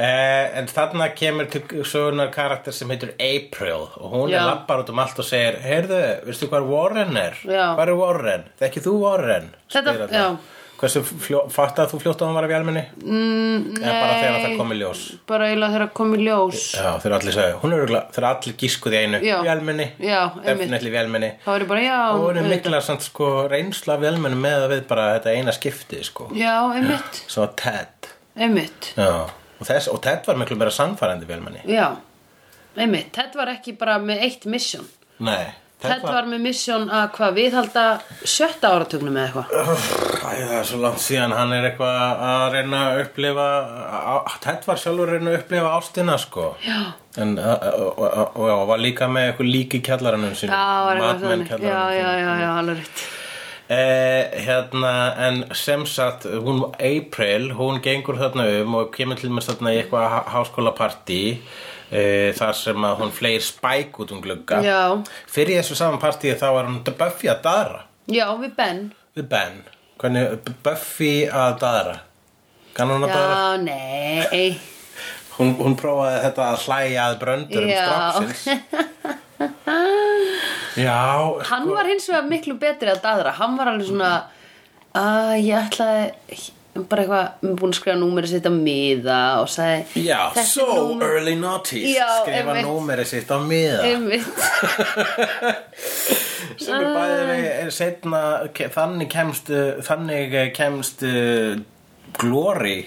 eh, 0.00 0.58
En 0.60 0.66
þarna 0.70 1.10
kemur 1.16 1.50
til 1.52 1.62
sögunar 1.84 2.30
karakter 2.34 2.72
sem 2.76 2.88
heitir 2.92 3.12
April 3.20 3.84
og 4.00 4.06
hún 4.14 4.30
Já. 4.32 4.40
er 4.42 4.48
lappar 4.50 4.82
út 4.84 4.90
um 4.94 4.98
allt 5.04 5.18
og 5.20 5.28
segir 5.28 5.60
Heyrðu, 5.64 6.00
veistu 6.28 6.48
hvað 6.50 6.70
Warren 6.72 7.16
er? 7.20 7.36
Já. 7.44 7.66
Hvað 7.76 7.88
er 7.92 8.00
Warren? 8.00 8.48
Þekki 8.60 8.84
þú 8.88 8.96
Warren? 9.04 9.52
Þetta- 9.70 9.94
Spyr 9.94 10.08
hann. 10.08 10.16
já. 10.16 10.56
Hversu 10.80 11.02
fljó, 11.04 11.42
fattað 11.52 11.90
þú 11.92 11.98
fljótt 12.00 12.22
að 12.22 12.26
hann 12.30 12.36
var 12.38 12.44
að 12.46 12.52
vélminni? 12.54 12.82
Mm, 13.04 13.64
Eða 13.82 13.96
bara 14.00 14.14
þegar 14.16 14.36
það 14.46 14.54
kom 14.56 14.70
í 14.72 14.76
ljós 14.80 15.00
Bara 15.28 15.48
eiginlega 15.50 15.74
þegar 15.74 15.90
kom 15.98 16.14
í 16.16 16.20
ljós 16.24 16.62
Já, 16.72 16.86
þeir 17.02 17.14
allir 17.18 17.34
segja, 17.36 17.58
hún 17.60 17.74
er 17.76 17.82
örgulega, 17.84 18.12
þeir 18.16 18.26
allir 18.30 18.54
gískuð 18.62 18.96
í 18.96 19.00
einu 19.02 19.20
Já. 19.20 19.34
Vélminni, 19.44 19.86
Já, 20.00 20.20
einmitt. 20.30 20.46
definitely 20.48 20.90
vélminni 20.94 21.30
Það 21.44 21.52
var 21.52 21.60
ég 21.60 21.68
bara, 21.74 21.80
já 21.84 21.98
Og 22.14 22.22
hún 22.22 22.30
er 22.30 22.40
auðvitað. 22.40 22.54
mikla 22.54 22.80
samt 22.88 23.02
sko 23.10 23.28
reynsla 23.52 23.98
af 23.98 24.00
vélminni 24.06 24.40
með 24.40 24.56
að 24.64 24.72
við 24.72 24.86
bara 24.94 25.04
þetta 25.18 25.34
eina 25.36 25.52
skipti 25.58 26.00
sko 26.08 26.30
Já, 26.32 26.56
einmitt, 26.72 27.20
Svo 27.28 27.46
Ted 27.60 28.08
einmitt 28.40 28.92
Já, 28.96 29.12
og, 29.60 29.66
þess, 29.68 29.88
og 29.92 30.00
Ted 30.02 30.26
var 30.26 30.40
miklu 30.40 30.56
meira 30.58 30.72
sannfærandi 30.74 31.28
vélmenni. 31.28 31.62
Já, 31.70 31.92
einmitt, 32.76 33.12
Ted 33.12 33.36
var 33.38 33.52
ekki 33.54 33.76
bara 33.78 33.98
með 34.02 34.24
eitt 34.26 34.46
mission. 34.50 34.86
Nei, 35.20 35.52
Ted 35.80 36.02
var 36.04 36.26
með 36.28 36.42
mission 36.44 36.90
að 36.92 37.06
hvað 37.16 37.36
viðhalda 37.38 37.84
sjötta 38.28 38.68
áratugnum 38.76 39.14
eða 39.16 39.44
eitthvað? 39.44 39.84
Það 40.20 40.40
er 40.58 40.66
svo 40.68 40.80
langt 40.82 41.00
síðan 41.00 41.32
hann 41.32 41.54
er 41.56 41.70
eitthvað 41.70 42.24
að 42.26 42.42
reyna 42.52 42.80
að 42.90 43.00
upplifa 43.06 43.46
Ted 44.44 44.66
var 44.68 44.82
sjálfur 44.82 45.08
að 45.08 45.14
reyna 45.16 45.32
að 45.32 45.38
upplifa 45.38 45.70
ástina 45.78 46.18
sko. 46.20 46.50
Já, 46.66 46.80
En, 47.18 47.32
og, 47.42 47.96
og, 47.98 48.36
og, 48.38 48.60
var 48.68 48.78
líka 48.78 49.08
með 49.10 49.30
eitthvað 49.32 49.48
lík 49.50 49.72
í 49.74 49.80
kjallaranum 49.82 50.36
sínum 50.38 50.52
já, 50.54 50.66
var 50.86 51.00
Já, 51.00 51.06
kjallaranum 51.08 51.48
já, 51.48 51.56
sínum. 51.56 51.64
já, 51.96 52.36
já, 52.44 52.50
alveg 52.60 52.76
rétt 52.84 53.02
Eh, 53.70 54.30
hérna, 54.42 55.14
en 55.28 55.44
sem 55.54 55.84
sagt 55.86 56.24
hún 56.26 56.64
April, 56.74 57.52
hún 57.54 57.76
gengur 57.84 58.16
þarna 58.18 58.46
um 58.64 58.74
og 58.80 58.88
kemur 58.96 59.14
til 59.20 59.30
mér 59.30 59.44
þarna 59.46 59.70
í 59.76 59.78
eitthvað 59.84 60.08
há- 60.10 60.26
háskólapartí 60.34 61.18
eh, 61.92 62.32
þar 62.34 62.56
sem 62.58 62.82
að 62.88 62.96
hún 63.04 63.12
fleir 63.14 63.38
spæk 63.46 64.00
út 64.02 64.10
um 64.16 64.20
glugga. 64.24 64.58
Já. 64.66 64.80
fyrir 65.30 65.60
þessu 65.60 65.76
saman 65.78 66.00
partíi 66.02 66.34
þá 66.34 66.48
var 66.56 66.66
hún 66.66 66.82
Buffy 66.82 67.30
að 67.30 67.42
daðra 67.46 67.80
Já, 68.10 68.26
við 68.42 68.56
Ben. 68.56 68.82
Við 69.14 69.28
Ben. 69.30 69.62
Hvernig 70.02 70.50
Buffy 70.66 71.12
að 71.30 71.58
daðra 71.62 71.96
kann 72.74 72.90
hún 72.90 73.06
að 73.06 73.14
daðra? 73.14 73.38
Já, 73.38 73.56
nei. 73.70 74.58
Hún, 75.38 75.54
hún 75.62 75.76
prófaði 75.78 76.24
þetta 76.26 76.50
að 76.50 76.66
hlæja 76.66 77.06
að 77.06 77.18
bröndur 77.22 77.62
um 77.62 77.70
Já. 77.70 79.16
Já, 80.78 81.42
Hann 81.50 81.66
var 81.70 81.84
hins 81.90 82.06
vegar 82.08 82.24
miklu 82.30 82.54
betri 82.60 82.88
að 82.92 83.00
daðra. 83.02 83.30
Hann 83.40 83.56
var 83.58 83.66
alveg 83.72 83.86
svona 83.90 84.12
að 84.94 85.34
ég 85.42 85.56
ætlaði 85.66 86.04
bara 86.88 87.02
eitthvað, 87.02 87.26
við 87.42 87.54
búin 87.58 87.72
að 87.72 87.78
skrifa 87.80 87.98
númerið 87.98 88.30
sitt 88.30 88.46
á 88.46 88.52
miða 88.54 89.16
og 89.42 89.48
sagði 89.50 89.80
Já, 90.06 90.20
"Þetta 90.30 90.40
er 90.40 90.44
so 90.46 90.66
númer-" 90.70 91.10
early 91.16 91.34
naughties 91.34 91.96
Já, 91.96 92.06
skrifa 92.22 92.54
númerið 92.62 93.06
sitt 93.10 93.30
á 93.30 93.38
miða. 93.42 93.80
Sem 96.60 96.74
er 96.76 96.84
bæði 96.94 97.22
við 97.30 97.44
er 97.50 97.70
setna 97.74 98.20
þannig 98.76 99.08
kemst 99.10 99.50
uh, 99.50 99.56
þannig 99.84 100.34
kemst 100.56 101.02
uh, 101.06 101.56
Glory 102.20 102.78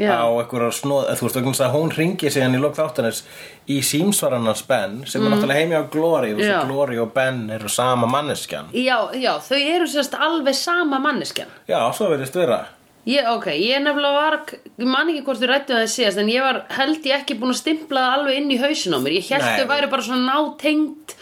Já. 0.00 0.12
á 0.16 0.26
einhverja 0.32 0.72
snóð 0.72 1.08
þú 1.18 1.26
veist 1.26 1.36
vegna 1.36 1.52
að 1.66 1.74
hún 1.76 1.90
ringi 1.96 2.30
síðan 2.32 2.56
í 2.56 2.60
lok 2.62 2.76
þáttanins 2.78 3.22
í 3.68 3.80
símsvarannars 3.84 4.62
Ben 4.68 5.02
sem 5.06 5.24
er 5.26 5.34
náttúrulega 5.34 5.60
heimi 5.60 5.76
á 5.76 5.84
Glory 5.92 6.32
og 6.32 6.40
Mm. 6.42 6.68
Glory 6.68 6.98
og 6.98 7.12
Ben 7.14 7.50
eru 7.50 7.68
sama 7.68 8.06
manneskjan 8.06 8.70
Já, 8.72 9.10
já, 9.12 9.34
þau 9.38 9.58
eru 9.58 9.86
sérst 9.86 10.14
alveg 10.14 10.54
sama 10.54 10.98
manneskjan 10.98 11.48
já, 11.68 11.80
svo 11.92 12.08
verðist 12.12 12.34
vera 12.40 12.64
Ég, 13.04 13.26
ok, 13.26 13.46
ég 13.58 13.80
nefnilega 13.82 14.14
var, 14.14 14.34
man 14.78 15.08
ekki 15.10 15.24
hvort 15.26 15.40
þið 15.40 15.48
rættu 15.50 15.74
það 15.74 15.88
síðast, 15.90 16.18
en 16.22 16.28
ég 16.30 16.44
var, 16.44 16.60
held 16.70 17.06
ég 17.10 17.16
ekki 17.16 17.34
búin 17.34 17.50
að 17.50 17.58
stimpla 17.58 18.04
það 18.04 18.12
alveg 18.18 18.36
inn 18.38 18.52
í 18.54 18.58
hausin 18.62 18.94
á 18.94 18.98
mér. 19.02 19.16
Ég 19.16 19.26
held 19.32 19.42
þau 19.58 19.66
væri 19.72 19.88
bara 19.90 20.04
svona 20.06 20.36
nátengt, 20.36 21.14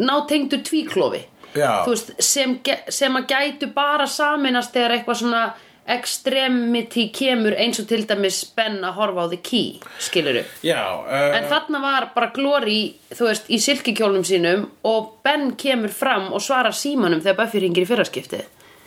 nátengdur 0.00 0.62
tvíklofi. 0.64 1.20
Já. 1.52 1.84
Þú 1.84 1.92
veist, 1.92 2.14
sem, 2.24 2.54
sem 2.88 3.20
að 3.20 3.26
gætu 3.34 3.68
bara 3.76 4.06
saminast 4.08 4.72
þegar 4.72 4.96
eitthvað 4.96 5.20
svona 5.20 5.42
extremity 5.88 7.06
kemur 7.14 7.54
eins 7.56 7.78
og 7.80 7.86
til 7.88 8.04
dæmis 8.08 8.42
Ben 8.56 8.80
að 8.84 8.96
horfa 8.98 9.24
á 9.24 9.26
The 9.32 9.38
Key, 9.42 9.78
skiluru. 9.98 10.42
já, 10.62 10.82
uh, 11.00 11.36
En 11.38 11.48
þarna 11.50 11.80
var 11.82 12.10
bara 12.14 12.30
Glory, 12.34 12.94
þú 13.14 13.28
veist, 13.30 13.48
í 13.48 13.58
silkikjólnum 13.62 14.24
sínum 14.28 14.66
og 14.84 15.14
Ben 15.24 15.52
kemur 15.56 15.88
fram 15.94 16.32
og 16.32 16.40
svarar 16.44 16.72
símanum 16.76 17.22
þegar 17.24 17.36
Buffy 17.44 17.60
ringir 17.64 17.86
í 17.86 17.88
fyrraskiptið. 17.88 18.44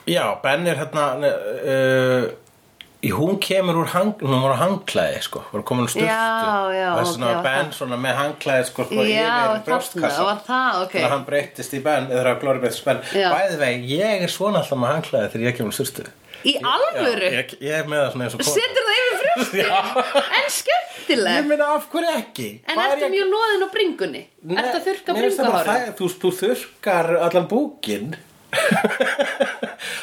já, 0.08 0.25
Ben 0.43 0.67
er 0.67 0.75
hérna 0.75 1.10
uh, 1.22 2.29
hún 3.17 3.39
kemur 3.41 3.79
úr 3.81 3.88
hang, 3.96 4.13
hún 4.22 4.41
var 4.43 4.53
á 4.53 4.62
hangklæði 4.62 5.22
sko, 5.25 5.41
var 5.51 5.63
komin 5.65 5.88
úr 5.88 5.89
sturtu 5.89 6.05
Já, 6.05 6.70
já, 6.70 6.89
það 6.93 7.01
er 7.01 7.10
svona 7.10 7.31
var 7.34 7.43
Ben 7.43 7.65
það. 7.65 7.74
svona 7.79 7.98
með 7.98 8.15
hangklæði 8.20 8.65
sko, 8.70 8.84
sko 8.86 9.05
Já, 9.10 9.29
þarna, 9.65 10.12
var 10.27 10.41
það, 10.46 10.81
ok. 10.84 10.91
þannig 10.91 11.05
að 11.08 11.13
hann 11.15 11.25
breyttist 11.25 11.74
í 11.74 11.81
Ben 11.84 12.10
eða 12.13 12.36
Glory 12.43 12.60
breyttist 12.62 12.84
í 12.84 12.89
Ben 12.91 13.01
Já. 13.17 13.29
bæði 13.34 13.58
veg, 13.63 13.88
ég 13.89 14.25
er 14.27 14.29
svona 14.29 14.62
alltaf 14.62 14.77
með 14.84 14.93
hangklæði 14.96 15.31
þegar 15.34 15.48
ég 15.50 15.58
kemur 15.58 15.74
úr 15.74 15.79
sturtu 15.81 16.05
Í 16.48 16.53
alvöru? 16.65 17.27
Já, 17.29 17.38
ég, 17.41 17.51
ég 17.62 17.75
er 17.77 17.86
með 17.91 18.00
það 18.01 18.12
svona 18.13 18.25
eins 18.25 18.36
og 18.36 18.41
kona. 18.41 18.55
Setur 18.55 18.83
það 18.88 18.95
yfir 19.01 19.17
frjósti? 19.21 19.60
En 20.38 20.41
Ég 20.41 20.53
skemmtileg 20.57 21.48
meina 21.51 21.67
af 21.75 21.86
hverju 21.91 22.12
ekki 22.17 22.48
En 22.65 22.75
Hvað 22.77 22.86
er 22.86 22.95
ertu 22.95 23.05
ég- 23.05 23.13
mjög 23.15 23.29
loðin 23.36 23.65
á 23.65 23.69
bringunni? 23.75 24.24
Nei, 24.41 24.57
Ertu 24.63 24.77
að 24.79 24.86
þurrka 24.89 25.15
mér 25.17 25.27
finnst 25.27 25.39
það 25.41 25.51
bara 25.51 25.62
bringuhári? 25.62 25.86
það- 25.86 25.95
Þú, 26.01 26.05
þú 26.24 26.31
þurrkar 26.41 27.12
allan 27.27 27.48
búkin 27.51 28.12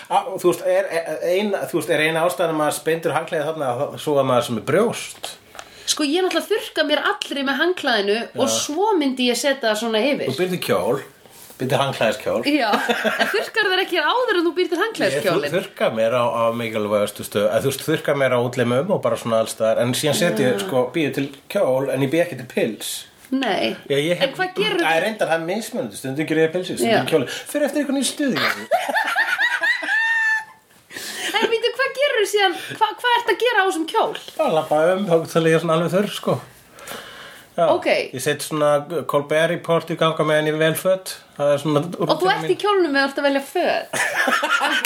Á, 0.09 0.17
Þú 0.41 0.47
veist, 0.53 0.63
er 0.65 0.89
ein, 1.29 1.53
þú 1.71 1.83
er 1.93 2.03
eina 2.07 2.23
ástæðan 2.27 2.55
að 2.55 2.61
maður 2.63 2.77
speindur 2.79 3.15
hangklæði 3.17 3.47
þarna 3.51 3.69
að- 3.75 3.99
svo 4.03 4.17
að 4.21 4.29
maður 4.31 4.47
sem 4.49 4.61
er 4.63 4.67
brjóst 4.71 5.31
Sko 5.89 6.05
ég 6.05 6.21
náttúrulega 6.25 6.49
þurrka 6.53 6.83
mér 6.89 7.01
allri 7.11 7.43
með 7.49 7.61
hangklæðinu 7.63 8.17
og 8.45 8.51
svo 8.53 8.91
myndi 8.99 9.29
ég 9.31 9.39
setja 9.41 9.71
það 9.71 9.79
svona 9.83 10.03
Þú 10.05 10.11
yfir 10.29 10.35
byrði 10.43 10.59
kjól, 10.67 10.99
byrði 11.59 11.79
hangklæðiskjól 11.83 12.41
Já, 12.49 12.71
en 12.71 13.31
þurrkar 13.33 13.69
þær 13.73 13.83
ekki 13.85 13.99
áður 14.03 14.39
en 14.39 14.47
þú 14.47 14.53
býr 14.57 14.71
til 14.71 14.79
Ég 15.09 15.27
þú 15.27 15.51
þurrka 15.53 15.91
mér 15.97 16.13
á, 16.15 16.25
á 16.25 16.45
mikilvægastu 16.55 17.27
stöð 17.27 17.49
þú 17.51 17.71
veist, 17.73 17.85
þurrka 17.87 18.15
mér 18.19 18.37
á 18.37 18.39
útlimum 18.41 18.93
og 18.95 19.03
bara 19.05 19.19
svona 19.21 19.43
allstaðar 19.43 19.83
en 19.83 19.95
síðan 19.99 20.19
setja 20.19 20.53
ég, 20.53 20.63
sko, 20.63 20.87
býði 20.95 21.15
til 21.19 21.27
kjól 21.51 21.91
en 21.95 22.05
ég 22.07 22.13
býði 22.13 22.25
ekki 22.25 22.41
til 22.43 22.51
pils. 22.53 22.93
Nei, 23.29 23.77
Já, 23.91 23.97
ég 24.01 24.17
hef, 24.17 24.31
en 24.31 24.37
hvað 24.39 24.55
gerur 24.57 24.85
Það 24.87 24.95
er 24.97 25.03
reyndar 25.05 25.29
það 25.29 25.43
mismunandi, 25.51 25.99
stundum 26.01 26.29
gerir 26.31 26.47
ég 26.47 26.53
pilsi, 26.55 26.79
stundum 26.81 27.09
kjóli 27.11 27.27
Fyrir 27.29 27.67
eftir 27.69 27.83
einhvern 27.83 28.01
í 28.01 28.07
stuði 28.09 28.39
En 31.39 31.51
veitu, 31.53 31.73
hvað 31.77 31.91
gerur 31.99 32.29
síðan, 32.31 32.55
hva, 32.79 32.89
hvað 33.03 33.19
ert 33.19 33.35
að 33.35 33.43
gera 33.45 33.61
á 33.61 33.65
þessum 33.69 33.85
kjól? 33.91 34.15
Bara 34.39 34.55
lappa 34.57 34.81
um, 34.95 35.05
þá 35.05 36.39
til 37.59 37.67
ég 37.67 37.67
er 37.67 37.67
svona 37.67 37.67
alveg 37.67 37.67
þurr, 37.67 37.67
sko 37.67 37.75
Ok. 37.75 37.87
Ég 38.15 38.23
set 38.23 38.45
svona 38.47 38.69
Colbert 39.11 39.51
Report 39.51 39.91
í 39.91 39.97
ganga 39.99 40.25
með 40.29 40.37
henni 40.39 40.53
Það 41.37 41.53
er 41.55 41.59
svona 41.63 41.83
Og 41.99 42.13
þú 42.23 42.31
ert 42.33 42.53
í 42.53 42.57
kjólnum 42.63 42.93
með 42.95 43.03
að 43.23 43.27
velja 43.29 43.43
föt? 43.49 43.89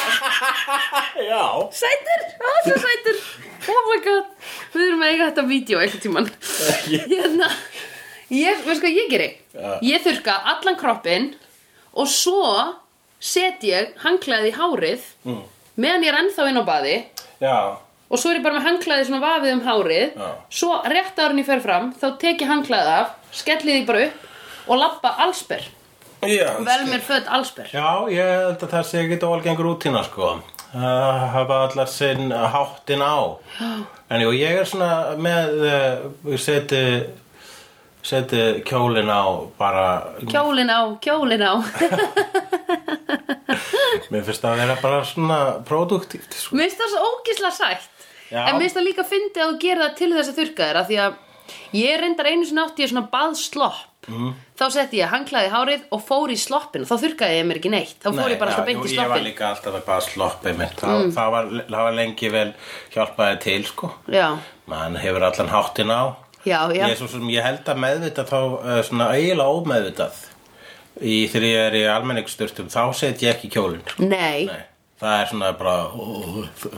Já. 1.30 1.44
Sætur, 1.82 2.24
ó, 2.40 2.50
svo 2.66 2.76
sætur. 2.86 3.20
Oh 3.72 3.82
my 3.90 3.98
god. 4.06 4.26
Við 4.72 4.86
erum 4.88 5.04
að 5.04 5.12
eiga 5.12 5.28
þetta 5.30 5.44
vídeo 5.52 5.82
eitthvað 5.82 6.02
tíman 6.06 6.30
Hérna 7.12 7.48
Ég, 8.32 8.62
veist 8.64 8.80
hvað 8.82 8.96
ég 8.96 9.10
geri? 9.12 9.28
Já. 9.52 9.70
Ég 9.84 10.04
þurka 10.06 10.38
allan 10.54 10.78
kroppinn 10.80 11.28
Og 11.92 12.08
svo 12.08 12.40
set 13.22 13.62
ég 13.68 13.92
hangklæði 14.02 14.50
í 14.52 14.56
hárið 14.58 15.08
Mm. 15.22 15.42
Meðan 15.78 16.02
ég 16.04 16.10
er 16.10 16.16
ennþá 16.18 16.44
inn 16.50 16.58
á 16.60 16.64
baði. 16.66 16.94
Já 17.40 17.56
Og 18.12 18.20
svo 18.20 18.30
er 18.32 18.40
ég 18.40 18.44
bara 18.44 18.58
með 18.58 18.66
hangklæði 18.68 19.06
svona 19.08 19.22
vafið 19.24 19.54
um 19.56 19.62
hárið. 19.64 20.16
Já. 20.20 20.30
Svo 20.60 20.74
rétt 20.92 21.20
árin 21.22 21.40
ég 21.40 21.48
fer 21.48 21.62
fram 21.64 21.92
Þá 21.96 22.06
tek 22.20 22.42
ég 22.44 22.50
hangklæði 22.50 22.96
af 22.98 23.14
Skelli 23.32 23.78
því 23.78 23.86
bara 23.88 24.02
upp 24.08 24.68
Og 24.68 24.78
labba 24.78 25.14
allsber. 25.24 25.64
Já, 26.22 26.52
Vel 26.62 26.84
mér 26.86 27.00
föt 27.02 27.26
allsber. 27.26 27.66
Já, 27.74 28.06
ég 28.14 28.22
held 28.22 28.60
að 28.62 28.70
það 28.76 28.84
sé 28.86 29.00
ekki 29.02 29.16
ólgengur 29.26 29.66
rútína 29.66 30.04
sko. 30.06 30.36
Að 30.70 31.24
hafa 31.32 31.56
allar 31.66 31.90
sinn 31.90 32.30
háttin 32.30 33.02
á. 33.02 33.34
En 34.06 34.22
jú, 34.22 34.30
ég 34.38 34.60
er 34.60 34.68
svona 34.70 35.16
með 35.18 35.66
uh, 35.66 36.36
seti 36.38 36.84
seti 38.06 38.62
kjólin 38.66 39.10
á 39.10 39.22
bara, 39.58 40.14
Kjólin 40.22 40.70
á, 40.70 40.94
kjólin 41.02 41.42
á. 41.42 41.54
Mér 44.12 44.24
finnst 44.26 44.42
það 44.42 44.52
að 44.52 44.62
vera 44.62 44.76
bara 44.82 45.02
svona 45.06 45.38
produktíft 45.66 46.34
sko. 46.38 46.56
Mér 46.58 46.70
finnst 46.70 46.82
það 46.82 46.94
svo 46.94 47.10
ógislega 47.12 47.54
sætt 47.58 48.01
Já. 48.32 48.42
En 48.48 48.56
mér 48.56 48.64
finnst 48.64 48.78
það 48.78 48.88
líka 48.88 49.06
fyndið 49.08 49.44
að 49.44 49.50
þú 49.52 49.62
gerir 49.62 49.84
það 49.84 49.96
til 50.00 50.10
þess 50.16 50.32
að 50.32 50.38
þurrka 50.40 50.68
þér 50.68 50.80
af 50.80 50.90
Því 50.92 51.00
að 51.04 51.16
ég 51.76 51.98
reyndar 52.00 52.28
einu 52.32 52.46
sinni 52.48 52.62
átti 52.62 52.84
ég 52.84 52.92
svona 52.92 53.08
baðslopp. 53.12 53.88
Mm. 54.10 54.32
Þá 54.58 54.64
setti 54.74 54.98
ég 54.98 55.12
hanglaði 55.12 55.50
hárið 55.52 55.82
og 55.94 56.00
fór 56.02 56.32
í 56.32 56.36
sloppin 56.42 56.82
Þá 56.88 56.96
þurrkaði 57.04 57.36
ég 57.36 57.44
mér 57.46 57.60
ekki 57.60 57.70
neitt. 57.70 57.92
Þá 58.02 58.08
fór 58.16 58.32
ég 58.32 58.40
bara 58.40 58.50
alltaf 58.50 58.66
beint 58.66 58.80
í 58.80 58.88
jú, 58.88 58.96
ég 58.96 58.98
var 58.98 59.12
sloppin 59.12 59.28
líka 59.28 59.44
alltaf 59.52 59.76
að 59.78 59.84
bara 59.86 60.06
sloppið 60.08 60.56
mitt 60.58 60.80
það, 60.80 61.04
það, 61.14 61.30
var, 61.36 61.52
það 61.68 61.86
var 61.86 61.94
lengi 62.00 62.32
vel 62.34 62.48
hjálpaði 62.96 63.38
til 63.44 63.60
sko. 63.68 63.92
Já, 64.10 64.26
mann 64.72 64.98
hefur 64.98 65.28
allan 65.28 65.52
háttin 65.54 65.94
á. 65.94 66.02
Já, 66.42 66.58
já. 66.74 66.82
Ég, 66.90 66.96
svo 66.98 67.06
sem, 67.12 67.30
ég 67.30 67.46
held 67.46 67.68
að 67.70 67.82
meðvitað 67.84 68.32
þá 68.32 68.38
uh, 68.42 68.80
svona 68.88 69.08
eiginlega 69.14 69.54
ómeðvitað 69.60 70.20
í, 70.98 71.16
þegar 71.30 71.46
ég 71.46 71.64
er 71.68 71.78
í 71.78 71.82
almenningsturtum 71.92 72.70
þá 72.72 72.82
set 72.98 73.22
ég 73.22 73.36
ekki 73.36 73.52
kjólinn 73.54 73.86
sko. 73.86 74.08
Nei, 74.10 74.48
Nei, 74.50 74.64
það 75.02 75.18
er 75.18 75.30
svona 75.32 75.52
bara 75.58 75.76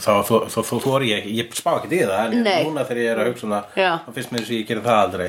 þá 0.01 0.61
þóri 0.81 1.11
ég 1.13 1.27
ég 1.39 1.57
spá 1.59 1.75
ekki 1.77 1.91
í 1.93 2.03
það 2.03 2.21
en 2.25 2.45
Nei. 2.47 2.61
núna 2.65 2.85
þegar 2.89 3.03
ég 3.03 3.13
er 3.13 3.23
að 3.23 3.31
hugsa 3.33 3.61
Já. 3.77 3.91
þá 4.07 4.11
finnst 4.17 4.33
mér 4.33 4.45
þess 4.45 4.53
að 4.55 4.59
ég 4.59 4.69
gerir 4.71 4.87
það 4.87 5.01
aldrei. 5.03 5.29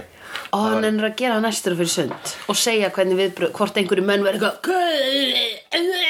Og 0.56 0.66
hann 0.68 0.88
er 0.88 1.08
að 1.08 1.14
gera 1.20 1.38
næstur 1.40 1.78
fyrir 1.80 1.92
sund 1.92 2.32
Og 2.52 2.58
segja 2.60 2.90
hvernig 2.92 3.16
viðbröð 3.22 3.54
Hvort 3.56 3.78
einhverju 3.80 4.04
menn 4.04 4.26
verður 4.26 4.42
Það 4.44 4.50
eitthvað 4.52 6.02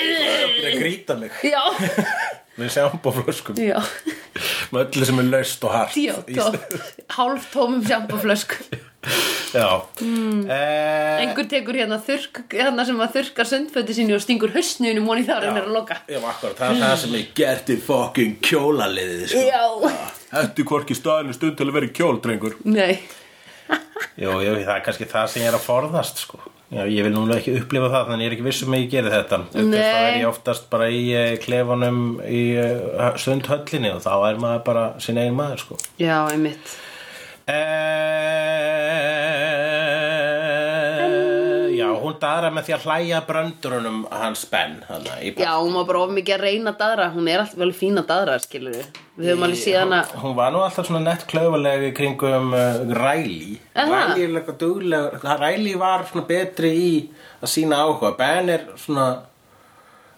er 0.65 0.65
að 0.71 0.79
grýta 0.81 1.17
mig. 1.19 1.35
Já, 1.45 1.61
með 2.57 2.71
sjámbóflöskum 2.73 3.59
já 3.61 3.77
með 4.75 4.83
öllu 4.85 5.07
sem 5.09 5.21
er 5.23 5.31
laust 5.31 5.65
og 5.65 5.73
hart 5.73 5.97
Já, 5.97 6.15
hálf 7.17 7.47
tómum 7.53 7.81
sjampaflösk 7.85 8.59
Já. 9.55 9.85
Mm. 10.01 10.47
Einhver 10.49 11.45
tekur 11.47 11.77
hérna 11.77 11.99
þurrk 12.01 12.41
Hérna 12.51 12.83
sem 12.87 12.97
að 13.05 13.11
þurrka 13.19 13.45
sundföti 13.47 13.93
sínu 13.95 14.15
Og 14.17 14.23
stingur 14.23 14.51
hausnunum 14.55 15.05
honi 15.11 15.25
þar 15.27 15.45
en 15.45 15.59
er 15.59 15.67
að 15.67 15.75
loka. 15.77 15.99
Já, 16.09 16.17
akkurat, 16.17 16.57
það 16.57 16.73
er 16.73 16.81
það 16.81 16.95
sem 17.03 17.13
er 17.19 17.27
gert 17.37 17.69
í 17.69 17.77
fucking 17.85 18.33
kjólaliðið 18.49 19.27
sko. 19.29 19.43
Já, 19.45 20.41
er 20.41 20.65
hvorki 20.71 20.97
staðinu 20.97 21.37
stund 21.37 21.55
til 21.59 21.69
að 21.69 21.77
vera 21.77 21.91
í 21.91 21.93
kjól, 21.95 22.17
drengur 22.23 22.57
nei 22.65 22.97
Jú, 24.15 24.31
jú, 24.39 24.51
það 24.61 24.75
er 24.75 24.83
kannski 24.85 25.07
það 25.11 25.31
sem 25.31 25.43
ég 25.43 25.49
er 25.51 25.57
að 25.57 25.65
forðast 25.65 26.21
sko. 26.23 26.39
Já, 26.73 26.81
ég 26.89 27.05
vil 27.05 27.13
núna 27.13 27.37
ekki 27.37 27.53
upplifa 27.59 27.91
það 27.93 28.07
þannig 28.09 28.25
ég 28.25 28.31
er 28.31 28.35
ekki 28.35 28.45
viss 28.47 28.63
um 28.65 28.73
að 28.73 28.81
ég 28.81 28.89
geri 28.95 29.11
þetta. 29.13 29.37
Þá 29.53 29.75
er 29.77 30.15
ég 30.17 30.29
oftast 30.29 30.65
bara 30.71 30.87
í 30.89 31.03
uh, 31.13 31.35
klefanum 31.43 31.99
í 32.25 32.41
uh, 32.57 33.05
sundhöllinni 33.21 33.93
og 33.93 34.01
þá 34.05 34.13
er 34.31 34.41
maður 34.41 34.63
bara 34.71 34.85
sinn 35.03 35.21
eigin 35.21 35.37
maður 35.37 35.61
sko. 35.61 35.77
Já, 36.01 36.17
einmitt. 36.33 36.73
Uh, 37.45 38.34
hún 42.05 42.15
daðra 42.21 42.51
með 42.53 42.67
því 42.67 42.75
að 42.75 42.85
hlæja 42.85 43.19
bröndurunum 43.27 43.99
hans 44.13 44.45
Ben 44.51 44.77
hana, 44.87 45.17
í 45.19 45.33
Já, 45.35 45.51
hún 45.57 45.75
var 45.77 45.87
bara 45.89 46.03
of 46.05 46.13
mikið 46.15 46.37
að 46.37 46.45
reyna 46.45 46.73
að 46.73 46.79
daðra. 46.83 47.09
Hún 47.15 47.29
er 47.31 47.43
alltaf 47.43 47.61
vel 47.61 47.71
fín 47.75 48.01
að 48.01 48.07
daðra, 48.13 48.39
skilur 48.43 48.77
við 48.77 49.01
Við 49.15 49.29
höfum 49.31 49.45
alveg 49.47 49.61
síðan 49.61 49.93
að 49.95 50.15
Hún 50.23 50.33
var 50.39 50.55
nú 50.55 50.63
alltaf 50.63 50.89
svona 50.89 51.03
nett 51.05 51.27
klaufaleg 51.31 51.85
í 51.89 51.93
kringum 51.95 52.55
uh, 52.55 52.81
Riley. 52.99 53.59
Aha. 53.75 53.85
Riley 53.91 54.25
er 54.25 54.33
líka 54.39 54.57
dugleg 54.59 55.29
Riley 55.43 55.77
var 55.79 56.07
svona 56.09 56.27
betri 56.29 56.73
í 56.79 56.89
að 57.41 57.53
sína 57.53 57.83
áhuga. 57.85 58.15
Ben 58.19 58.51
er 58.55 58.67
svona 58.79 59.07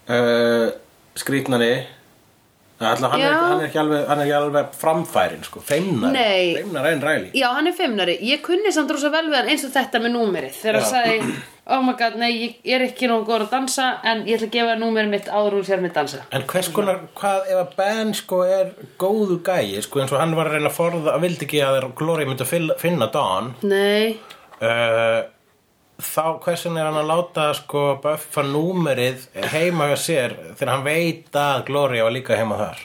uh, 0.08 0.72
skrýtnari. 1.18 1.76
Alltaf, 2.78 3.10
hann, 3.10 3.22
er, 3.26 3.34
hann, 3.34 3.62
er 3.64 3.70
ekki 3.72 3.80
alveg, 3.82 4.04
hann 4.06 4.20
er 4.22 4.28
ekki 4.28 4.34
alveg 4.38 4.74
framfærin 4.78 5.46
sko, 5.48 5.64
feimnari, 5.66 6.26
feimnari 6.60 6.92
en 6.94 7.00
Riley. 7.02 7.32
Já, 7.34 7.48
hann 7.56 7.70
er 7.72 7.74
feimnari. 7.74 8.20
Ég 8.22 8.44
kunni 8.46 8.70
samt 8.74 8.94
rosa 8.94 9.10
vel 9.10 9.24
við 9.32 9.40
hann 9.40 9.50
eins 9.50 9.66
og 9.66 9.74
þetta 9.74 10.02
með 10.04 10.14
númerið. 10.14 10.60
Þegar 10.60 10.84
Já. 10.84 10.90
sagði 10.92 11.38
Oh 11.70 11.82
my 11.84 11.94
god, 12.00 12.16
nei, 12.16 12.30
ég 12.64 12.76
er 12.78 12.86
ekki 12.86 13.10
nóg 13.12 13.26
góð 13.28 13.42
að 13.46 13.50
dansa 13.52 13.88
En 14.08 14.22
ég 14.28 14.38
ætla 14.38 14.48
að 14.48 14.54
gefa 14.56 14.76
númerið 14.80 15.10
mitt 15.12 15.28
áður 15.28 15.58
hún 15.58 15.66
sér 15.68 15.82
mitt 15.84 15.96
dansa. 15.98 16.22
En 16.32 16.46
hvers 16.48 16.70
konar, 16.72 17.02
hvað 17.20 17.50
ef 17.52 17.62
að 17.64 17.74
Ben 17.80 18.14
sko 18.16 18.42
er 18.48 18.70
góðu 19.02 19.42
gæi, 19.44 19.82
sko 19.84 20.00
eins 20.04 20.14
og 20.16 20.22
hann 20.22 20.36
var 20.38 20.48
að 20.48 20.58
reyna 20.60 20.72
að 20.72 20.78
forða, 20.80 21.18
vildi 21.24 21.48
ekki 21.50 21.64
að 21.68 21.90
Glory 22.00 22.26
myndi 22.30 22.46
að 22.48 22.78
finna- 22.80 23.12
Dawn 23.12 23.54
Nei, 23.68 24.16
uh, 24.62 25.26
þá 25.98 26.38
hversin 26.46 26.78
er 26.78 26.86
hann 26.88 27.00
að 27.02 27.10
láta 27.10 27.48
sko 27.58 27.98
buffa 28.04 28.44
númerið 28.46 29.24
heima 29.54 29.88
hjá 29.92 29.98
sér 29.98 30.36
þegar 30.54 30.72
hann 30.76 30.86
veit 30.86 31.34
að 31.34 31.66
Gloria 31.72 32.06
var 32.06 32.14
líka 32.14 32.38
heima 32.38 32.58
þar? 32.60 32.84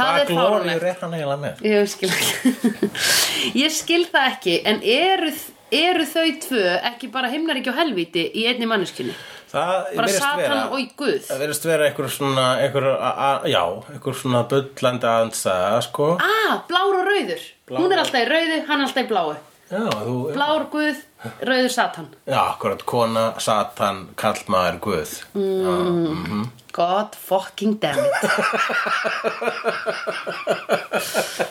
Það 0.00 0.18
er 0.20 0.26
Gloria 0.30 1.36
með? 1.44 1.62
ég 1.66 1.88
skil 1.92 2.10
ekki. 2.10 2.90
Ég 3.62 3.72
skil 3.74 4.04
það 4.10 4.26
ekki 4.30 4.54
En 4.70 4.80
eru, 4.82 5.30
eru 5.74 6.06
þau 6.08 6.30
tvö 6.44 6.64
ekki 6.92 7.10
bara 7.12 7.30
himnaríki 7.32 7.72
og 7.72 7.78
helvíti 7.78 8.26
í 8.36 8.46
einni 8.50 8.68
manneskinni? 8.70 9.14
Bara 9.50 10.06
Satan 10.06 10.38
vera 10.38 10.58
og 10.70 10.78
í 10.78 10.88
Guð? 10.98 11.24
Það 11.26 11.40
verðist 11.42 11.66
vera 11.66 11.88
einhver 11.88 12.10
svona 12.14 12.48
einhver, 12.62 12.86
a, 12.94 13.10
a, 13.10 13.30
já, 13.50 13.62
einhver 13.94 14.18
svona 14.18 14.44
bullandi 14.50 15.10
anstæða 15.10 15.80
sko. 15.88 16.10
Ah, 16.22 16.60
blár 16.70 17.00
og 17.00 17.08
rauður. 17.08 17.46
Blár 17.66 17.82
Hún 17.82 17.94
er 17.94 18.02
alltaf 18.04 18.22
í 18.22 18.28
rauðu, 18.30 18.60
hann 18.70 18.84
alltaf 18.86 19.06
í 19.06 19.10
bláu 19.10 19.38
Já, 19.70 19.84
þú, 20.02 20.14
Blár 20.34 20.64
Guð, 20.72 21.02
rauður 21.46 21.70
Satan. 21.70 22.06
Já, 22.26 22.40
akkurat 22.40 22.80
kona, 22.82 23.26
Satan, 23.38 24.08
kallmaður, 24.18 24.80
Guð. 24.82 25.12
Mm. 25.38 26.48
God 26.74 27.14
fucking 27.14 27.76
damn 27.82 27.98
it. 28.02 28.14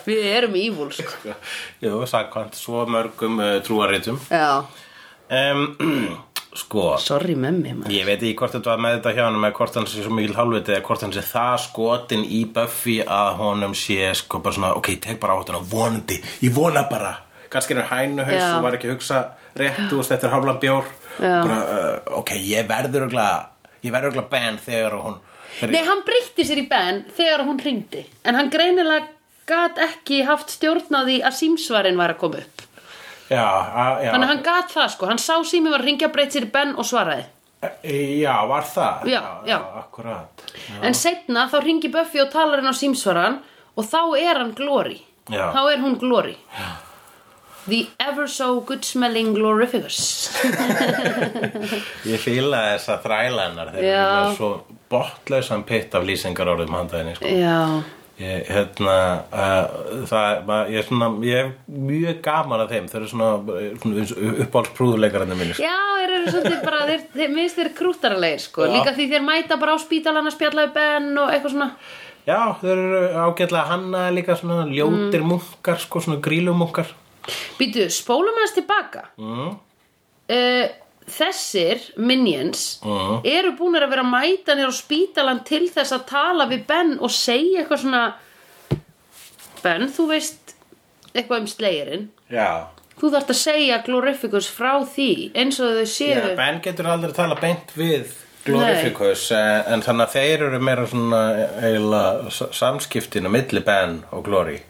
Við 0.04 0.20
erum 0.34 0.56
evil 0.60 0.90
sko. 0.92 1.32
Jú, 1.84 2.00
sagkvæmt 2.08 2.56
svo 2.60 2.84
mörgum 2.88 3.40
uh, 3.40 3.58
trúaritum 3.64 4.20
Já, 4.28 4.64
um, 5.28 5.64
Sko. 6.50 6.96
Sorry 6.98 7.36
memmi 7.38 7.76
maður. 7.78 7.92
Ég 7.94 8.06
veit 8.08 8.18
ekki 8.18 8.34
hvort 8.40 8.56
þetta 8.56 8.72
var 8.72 8.80
með 8.82 8.96
þetta 8.96 9.12
hjá 9.14 9.22
hann 9.22 9.36
eða 9.38 9.52
hvort 9.54 9.76
hann 9.78 9.84
sé 9.86 10.02
svo 10.02 10.16
mikil 10.16 10.34
hálfviti 10.34 10.72
eða 10.74 10.86
hvort 10.88 11.04
hann 11.06 11.14
sé 11.14 11.22
það 11.22 11.56
skotin 11.62 12.24
í 12.26 12.40
Buffy 12.56 12.96
að 13.06 13.28
honum 13.38 13.76
sé 13.78 14.08
sko 14.18 14.40
bara 14.42 14.56
svona 14.56 14.72
ok, 14.80 14.88
tek 15.04 15.20
bara 15.22 15.36
áttuna, 15.38 15.60
vonandi, 15.70 16.18
ég 16.42 16.56
vona 16.56 16.82
bara 16.90 17.12
kannski 17.50 17.74
er 17.74 17.82
hann 17.82 18.10
hænuhaus 18.16 18.40
Já. 18.40 18.50
og 18.56 18.64
var 18.64 18.76
ekki 18.76 18.90
að 18.90 18.96
hugsa 18.96 19.20
rétt, 19.58 19.90
veist, 19.90 20.12
þetta 20.12 20.28
er 20.28 20.34
hálflan 20.34 20.60
bjór 20.62 20.90
Já. 21.18 21.34
bara, 21.42 21.58
uh, 21.58 22.18
ok, 22.20 22.34
ég 22.46 22.68
verður 22.70 23.06
örugglega 23.06 24.28
Ben 24.30 24.58
þegar 24.62 24.96
hún 25.00 25.18
þegar 25.58 25.74
Nei, 25.74 25.82
hann 25.88 26.04
breytti 26.06 26.46
sér 26.46 26.62
í 26.62 26.66
Ben 26.70 27.02
þegar 27.16 27.44
hún 27.48 27.60
hringdi 27.62 28.04
En 28.24 28.38
hann 28.38 28.50
greinilega 28.52 29.08
gat 29.50 29.80
ekki 29.82 30.22
haft 30.28 30.52
stjórn 30.54 30.94
á 30.94 31.02
því 31.02 31.20
að 31.26 31.38
símsvarin 31.40 31.98
var 32.00 32.14
að 32.14 32.20
koma 32.22 32.42
upp 32.44 32.66
Já, 33.30 33.46
að, 33.46 33.92
já, 34.04 34.10
Þannig 34.10 34.26
að 34.26 34.32
hann 34.32 34.44
gat 34.46 34.74
það 34.74 34.88
sko 34.94 35.10
Hann 35.10 35.22
sá 35.22 35.34
sími 35.46 35.70
var 35.70 35.82
að 35.82 35.90
ringja 35.90 36.10
breytt 36.14 36.34
sér 36.34 36.46
í 36.46 36.52
Ben 36.54 36.74
og 36.74 36.86
svaraði 36.86 37.26
já, 37.60 38.34
var 38.48 38.64
það? 38.64 39.08
Já, 39.12 39.22
já. 39.46 39.58
akkurat 39.82 40.44
En 40.82 40.96
setna 40.96 41.48
þá 41.50 41.58
ringi 41.64 41.90
Buffy 41.92 42.22
og 42.22 42.30
talar 42.32 42.62
hann 42.62 42.72
á 42.72 42.76
símsvaran 42.76 43.40
Og 43.76 43.86
þá 43.86 44.00
er 44.18 44.40
hann 44.40 44.54
Já. 45.30 45.50
Þá 45.54 45.60
er 45.70 45.82
hún 45.82 45.98
Glory 46.00 46.34
já. 46.34 46.89
The 47.68 47.86
ever 48.00 48.26
so 48.30 48.60
good 48.64 48.84
smelling 48.86 49.34
glorificus 49.36 50.00
Ég 52.08 52.20
fíla 52.22 52.64
þess 52.72 52.92
að 52.94 53.06
þræla 53.06 53.46
hennar 53.48 53.72
þegar 53.74 53.86
Já. 53.86 54.02
hún 54.02 54.28
er 54.32 54.36
svo 54.38 54.50
bottlausan 54.90 55.64
pitt 55.68 55.94
af 55.94 56.06
lýsingar 56.06 56.50
orðum 56.50 56.74
handaðinni 56.74 57.16
sko. 57.18 57.32
Ég, 58.20 58.50
hérna, 58.52 58.94
uh, 59.32 59.76
það, 60.10 60.50
ég, 60.68 60.82
er 60.82 60.84
svona, 60.84 61.06
ég 61.24 61.38
er 61.40 61.46
mjög 61.72 62.18
gaman 62.26 62.64
að 62.66 62.74
þeim, 62.74 62.88
þeir 62.90 62.98
eru 62.98 63.08
svona, 63.14 63.30
svona 64.10 64.34
uppáhaldsprúðuleikarandi 64.44 65.38
minni. 65.38 65.56
sko. 65.56 65.64
Já, 65.64 65.78
þeir 66.02 66.12
eru 66.18 66.34
svolítið 66.34 66.58
bara, 66.66 66.82
þeir, 66.90 67.06
þeir 67.14 67.32
minnst 67.38 67.60
þeir 67.60 67.70
krútaralegir 67.78 68.44
sko, 68.44 68.68
líka 68.74 68.92
því 68.98 69.06
þeir 69.14 69.24
mæta 69.24 69.56
bara 69.62 69.72
á 69.72 69.78
spítalan 69.80 70.28
að 70.28 70.36
spjalla 70.36 70.66
við 70.66 70.74
Ben 70.76 71.08
og 71.16 71.32
eitthvað 71.32 71.54
svona 71.54 71.70
Já, 72.28 72.40
þeir 72.60 72.74
eru 72.74 73.00
ágætlega 73.24 73.64
hanna 73.70 74.02
líka 74.12 74.36
svona 74.36 74.66
ljótir 74.68 75.24
munkar, 75.24 75.80
sko, 75.80 76.02
svona 76.04 76.20
grílumunkar. 76.22 76.92
Býtu, 77.58 77.86
spólum 77.92 78.36
aðeins 78.38 78.54
tilbaka 78.56 79.02
mm. 79.20 79.50
uh, 80.36 80.68
Þessir 81.10 81.80
minions 81.98 82.78
Mm. 82.86 83.16
eru 83.26 83.50
búnir 83.58 83.82
að 83.82 83.90
vera 83.96 84.04
að 84.04 84.12
mæta 84.12 84.54
nér 84.54 84.70
á 84.70 84.74
spítalan 84.76 85.40
til 85.44 85.64
þess 85.72 85.92
að 85.96 86.04
tala 86.06 86.46
við 86.46 86.62
Ben 86.68 86.92
og 87.02 87.10
segja 87.10 87.64
eitthvað 87.64 87.82
svona 87.82 88.02
Ben, 89.64 89.88
þú 89.92 90.06
veist 90.12 90.54
eitthvað 91.12 91.42
um 91.42 91.48
slegirinn 91.50 92.06
Já, 92.30 92.68
Þú 93.00 93.10
þarft 93.14 93.32
að 93.32 93.38
segja 93.40 93.82
Glorificus 93.84 94.48
frá 94.52 94.72
því 94.86 95.10
eins 95.40 95.58
og 95.60 95.76
þau 95.80 95.86
séu 95.88 96.14
Já, 96.14 96.34
Ben 96.38 96.60
getur 96.64 96.88
aldrei 96.92 97.12
tala 97.16 97.36
beint 97.40 97.74
við 97.76 98.14
Glorificus 98.46 99.26
en, 99.36 99.66
en 99.74 99.82
þannig 99.84 100.06
að 100.06 100.14
þeir 100.16 100.46
eru 100.46 100.60
meira 100.64 100.86
svona 100.88 101.20
eiginlega 101.60 102.50
samskiptin 102.56 103.28
á 103.28 103.30
milli 103.34 103.60
Ben 103.66 103.98
og 104.14 104.24
Glory 104.28 104.60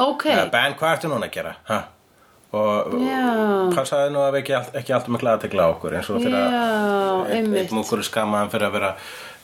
Ok, 0.00 0.26
ja, 0.32 0.46
Ben, 0.50 0.74
hvað 0.78 0.96
ertu 0.96 1.10
núna 1.12 1.28
að 1.28 1.34
gera? 1.36 1.54
Ha? 1.68 1.80
Og 2.50 2.94
Já. 2.98 3.70
passaði 3.76 4.10
nú 4.10 4.22
að 4.24 4.32
við 4.34 4.40
ekki, 4.40 4.54
ekki 4.80 4.94
alltaf 4.96 5.12
með 5.14 5.22
glaðategla 5.22 5.66
á 5.66 5.70
okkur 5.70 5.94
eins 6.00 6.08
og 6.10 6.18
fyrir 6.18 6.34
Já, 6.34 6.48
að 6.50 7.34
einmitt. 7.36 7.60
einn 7.60 7.76
múkur 7.78 8.02
er 8.02 8.08
skammaðan 8.08 8.50
fyrir 8.50 8.66
að 8.66 8.74
vera 8.74 8.88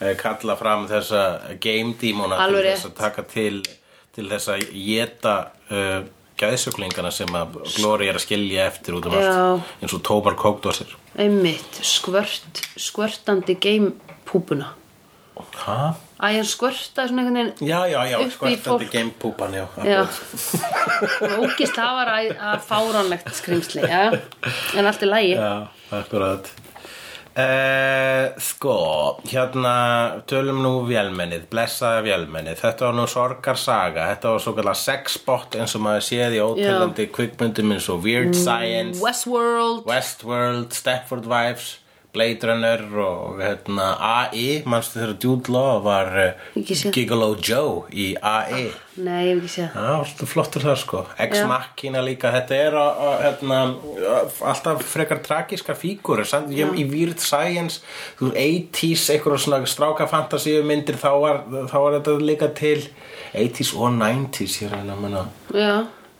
eh, 0.00 0.14
kalla 0.18 0.56
fram 0.58 0.88
þessa 0.90 1.22
game 1.62 1.94
dímona 2.00 2.40
til 2.50 2.64
þess 2.64 2.88
að 2.90 2.96
taka 2.98 3.26
til 3.30 3.60
til 4.16 4.30
þess 4.30 4.48
að 4.48 4.62
geta 4.72 5.34
uh, 5.70 6.00
gæðsöklingana 6.40 7.10
sem 7.14 7.32
að 7.36 7.58
Glory 7.76 8.08
er 8.10 8.18
að 8.18 8.24
skilja 8.26 8.66
eftir 8.70 8.96
út 8.98 9.08
um 9.08 9.16
Já. 9.16 9.26
allt 9.28 9.84
eins 9.84 9.94
og 9.96 10.02
tópar 10.08 10.36
kókdósir 10.40 10.94
einmitt 11.20 11.80
skvört, 11.84 12.64
skvörtandi 12.80 13.56
gamepúpuna 13.60 14.72
Hæ? 15.36 15.78
Æ, 16.16 16.26
hann 16.38 16.46
skvörtaði 16.48 17.10
svona 17.10 17.22
einhvern 17.22 17.36
veginn 17.36 17.68
Já, 17.68 17.80
já, 17.92 17.98
já, 18.08 18.18
fólk. 18.64 18.86
gamepúpan, 18.92 19.52
já. 19.58 19.66
Já, 19.84 20.02
ógist 21.44 21.76
það 21.76 21.98
var 21.98 22.12
að, 22.14 22.30
að 22.52 22.62
fáránlegt 22.70 23.34
skrimsli, 23.36 23.82
já, 23.84 24.06
en 24.78 24.88
allt 24.88 25.04
er 25.04 25.12
lægi. 25.12 25.34
Já, 25.36 25.50
akkurat. 25.98 26.48
Uh, 27.36 28.32
sko, 28.40 28.74
hérna 29.28 29.72
tölum 30.24 30.62
nú 30.64 30.70
vélmennið, 30.88 31.42
blessaða 31.52 32.00
vélmennið. 32.06 32.62
Þetta 32.62 32.86
var 32.88 32.94
nú 32.96 33.04
sorgarsaga, 33.12 34.06
þetta 34.14 34.30
var 34.32 34.40
svo 34.40 34.54
kallar 34.56 34.78
sexbot 34.80 35.58
eins 35.60 35.76
og 35.76 35.82
maður 35.84 36.06
séð 36.06 36.38
í 36.38 36.40
ótegandi 36.40 37.10
kvikmyndum 37.12 37.74
eins 37.76 37.90
og 37.92 38.00
Weird 38.08 38.32
Science, 38.32 39.02
Westworld, 39.04 39.84
Westworld, 39.84 40.72
Stepford 40.72 41.28
Wives, 41.28 41.74
Blade 42.16 42.48
Runner 42.48 42.82
og 43.04 43.40
hérna 43.44 43.90
AI, 44.00 44.62
manstu 44.68 44.98
þegar 45.02 45.14
Jude 45.22 45.52
Law 45.52 45.82
var 45.84 46.10
séð. 46.56 46.90
Gigolo 46.96 47.34
Joe 47.36 47.84
í 47.92 48.14
AI. 48.24 48.70
nei, 48.96 49.26
ég 49.26 49.34
hef 49.34 49.42
ekki 49.42 49.52
séð 49.52 49.66
það. 49.74 49.86
Já, 49.86 49.96
alltaf 50.00 50.30
flottur 50.32 50.64
það 50.64 50.76
sko 50.80 51.00
Ex 51.20 51.36
Já. 51.36 51.46
Machina 51.50 52.00
líka, 52.06 52.30
þetta 52.32 52.60
er 52.64 52.76
á, 52.80 52.86
á, 52.96 53.08
hérna, 53.26 53.58
alltaf 54.52 54.84
frekar 54.88 55.20
tragiska 55.26 55.76
fígur 55.76 56.22
í 56.24 56.86
Weird 56.88 57.20
Science 57.20 57.82
þú 58.16 58.30
veist, 58.32 58.72
80s, 58.72 59.04
einhverjum 59.12 59.42
svona 59.44 59.60
stráka 59.68 60.08
fantasíu 60.08 60.64
myndir, 60.64 60.96
þá 60.96 61.10
var, 61.20 61.42
þá 61.68 61.76
var 61.76 61.98
þetta 61.98 62.16
líka 62.24 62.48
til 62.56 62.88
80s 63.36 63.74
og 63.76 63.92
90s 64.00 64.62
ég 64.64 64.72
reyna 64.72 64.96
að 64.96 65.04
manna 65.04 65.26
Já, 65.52 65.74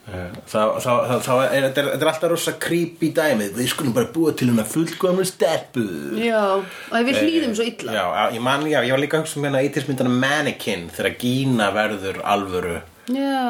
þá, 0.07 0.61
þá, 0.79 0.91
þá, 1.09 1.15
þá 1.27 1.33
er 1.47 1.67
þetta 1.67 1.97
alltaf 1.97 2.31
rosa 2.31 2.55
creepy 2.63 3.11
dæmið. 3.17 3.57
Við 3.59 3.73
skulum 3.73 3.97
bara 3.97 4.11
búa 4.15 4.35
til 4.37 4.51
hérna 4.51 4.67
fullkomur 4.69 5.27
stelpu. 5.27 5.87
Já, 6.23 6.45
og 6.63 7.09
við 7.09 7.23
hlýðum 7.25 7.57
svo 7.59 7.67
illa. 7.67 7.97
Já, 7.97 8.05
ég 8.37 8.45
man, 8.45 8.69
já, 8.71 8.79
ég 8.87 8.95
var 8.95 9.03
líka 9.03 9.19
að 9.19 9.27
hugsa 9.27 9.41
um 9.41 9.49
hérna 9.49 9.65
80s 9.67 9.91
myndana 9.91 10.15
Mannequin 10.15 10.87
þegar 10.95 11.19
Gína 11.23 11.73
verður 11.75 12.23
alvöru. 12.23 12.79
Já, 13.11 13.43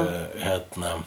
uh, 0.00 0.18
hérna 0.40 0.98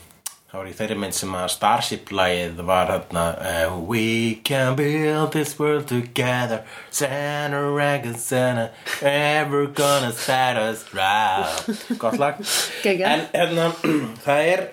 það 0.51 0.59
var 0.59 0.67
í 0.67 0.73
þeirri 0.75 0.95
mynd 0.99 1.15
sem 1.15 1.35
að 1.37 1.51
Starship-lægið 1.53 2.57
var 2.67 2.89
hérna 2.91 3.21
uh, 3.39 3.75
We 3.87 4.41
can 4.43 4.75
build 4.75 5.31
this 5.31 5.53
world 5.57 5.87
together. 5.87 6.65
Santa 6.91 7.61
Reagan 7.71 8.17
Santa 8.19 8.69
Ever 9.01 9.65
gonna 9.67 10.11
set 10.11 10.57
us 10.57 10.83
right. 10.93 11.97
Gott 11.97 12.19
lag. 12.19 12.43
En 12.83 13.25
hérna, 13.31 13.71
það 14.27 14.51
er 14.51 14.67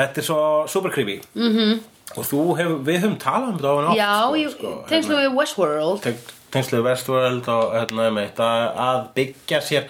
Þetta 0.00 0.22
er 0.22 0.26
svo 0.30 0.40
super 0.68 0.90
creepy. 0.94 1.20
-hmm. 1.36 1.48
Mhm. 1.50 1.80
Og 2.18 2.24
þú 2.26 2.38
hefur, 2.58 2.78
við 2.84 2.96
höfum 3.04 3.18
talað 3.22 3.48
um 3.52 3.58
þetta 3.58 3.70
á 3.70 3.74
hann 3.76 3.88
oft 3.90 3.98
já, 3.98 4.50
sko, 4.50 4.56
sko, 4.58 4.70
tengslu 4.90 5.14
við 5.16 5.34
Westworld. 5.38 6.00
Teng- 6.02 6.32
tengslu 6.50 6.80
Westworld 6.82 7.48
og 7.48 7.74
hérna 7.76 8.08
um 8.08 8.18
eitt 8.18 8.40
að, 8.40 9.04
byggja 9.14 9.60
sér 9.62 9.84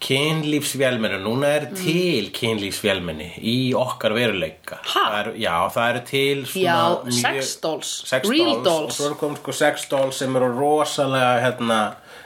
kynlífsvélmenni. 0.00 1.18
Núna 1.24 1.46
er 1.56 1.66
til 1.74 2.28
kynlífsvélmenni 2.34 3.30
í 3.42 3.56
okkar 3.74 4.12
veruleika. 4.16 4.78
Það 4.86 5.16
er, 5.20 5.30
já, 5.42 5.54
það 5.74 5.88
eru 5.90 6.02
til 6.06 6.44
svona 6.46 6.64
Já, 6.64 7.04
mjög- 7.04 7.20
sex 7.22 7.56
dolls, 7.62 7.92
sex 8.06 8.28
real 8.28 8.62
dolls, 8.62 8.84
og 8.84 8.92
svo 8.92 9.10
er 9.10 9.16
komið 9.22 9.36
sko 9.42 9.52
sex 9.52 9.88
dolls 9.90 10.16
sem 10.16 10.36
eru 10.36 10.52
rosalega 10.58 11.40
hérna, 11.42 11.80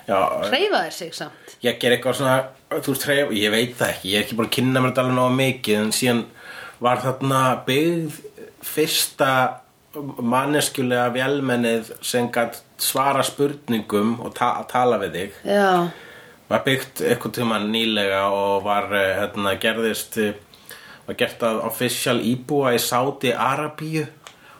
Hreyfa 0.08 0.82
þér 0.82 0.92
sig 0.92 1.12
samt. 1.14 1.32
ég 1.62 1.78
ger 1.78 1.92
eitthvað 1.96 2.14
svona 2.18 2.44
þú 2.72 2.86
veist, 2.92 3.04
hreyf, 3.06 3.30
ég 3.30 3.50
veit 3.50 3.76
það 3.78 3.88
ekki, 3.94 4.08
ég 4.10 4.18
er 4.18 4.24
ekki 4.24 4.36
bara 4.36 4.48
að 4.48 4.56
kynna 4.56 4.80
mér 4.80 4.90
þetta 4.92 5.02
alveg 5.04 5.14
nóg 5.14 5.36
mikið 5.38 5.76
en 5.78 5.92
síðan 5.92 6.24
var 6.82 7.02
þarna 7.02 7.42
byggð 7.66 8.20
fyrsta 8.66 9.32
manneskjulega 10.22 11.10
vélmennið 11.12 11.92
sem 12.04 12.30
gætt 12.32 12.62
svara 12.80 13.22
spurningum 13.26 14.16
og 14.24 14.34
ta 14.38 14.54
tala 14.70 14.98
við 15.02 15.18
þig? 15.18 15.36
Já, 15.46 15.90
var 16.48 16.64
byggt 16.66 17.04
eitthvað 17.06 17.36
tíma 17.38 17.60
nýlega 17.62 18.24
og 18.32 18.64
var 18.66 18.88
eh, 18.96 19.12
hérna, 19.20 19.54
gerðist 19.60 20.18
eh, 20.22 20.34
var 21.06 21.18
gert 21.20 21.44
að 21.46 21.62
official 21.68 22.18
íbúa 22.24 22.74
í 22.76 22.80
Sáti 22.82 23.32
Arabíu 23.32 24.06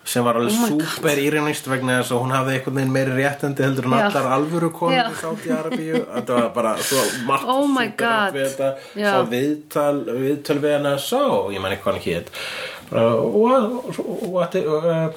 sem 0.05 0.25
var 0.27 0.39
alveg 0.41 0.55
Oh 0.57 0.81
super 0.83 1.19
írinist 1.23 1.69
vegna 1.71 2.01
þess 2.01 2.15
að 2.15 2.23
hún 2.25 2.33
hafði 2.35 2.55
einhvern 2.57 2.79
veginn 2.81 2.95
meiri 2.97 3.17
réttindi 3.17 3.63
heldur 3.63 3.87
en 3.87 3.97
allar 4.01 4.29
alvöru 4.35 4.71
konur 4.75 4.97
Já. 4.99 5.05
í 5.47 5.53
Arabíu 5.55 6.01
þetta 6.01 6.39
var 6.39 6.49
bara 6.57 6.73
svo 6.83 7.03
margt 7.29 7.51
Oh 7.53 7.67
super 7.71 8.35
við 8.35 8.49
þetta 8.49 8.71
svo 8.99 9.25
viðtal, 9.31 9.99
viðtal 10.19 10.59
við 10.65 10.75
hana 10.79 10.95
svo, 10.99 11.27
ég 11.55 11.63
man 11.63 11.75
ekki 11.77 11.87
hvað 11.87 11.99
hann 11.99 12.07
hét. 12.07 12.33
Bara 12.91 13.05
what, 14.35 14.57
uh, 14.59 15.13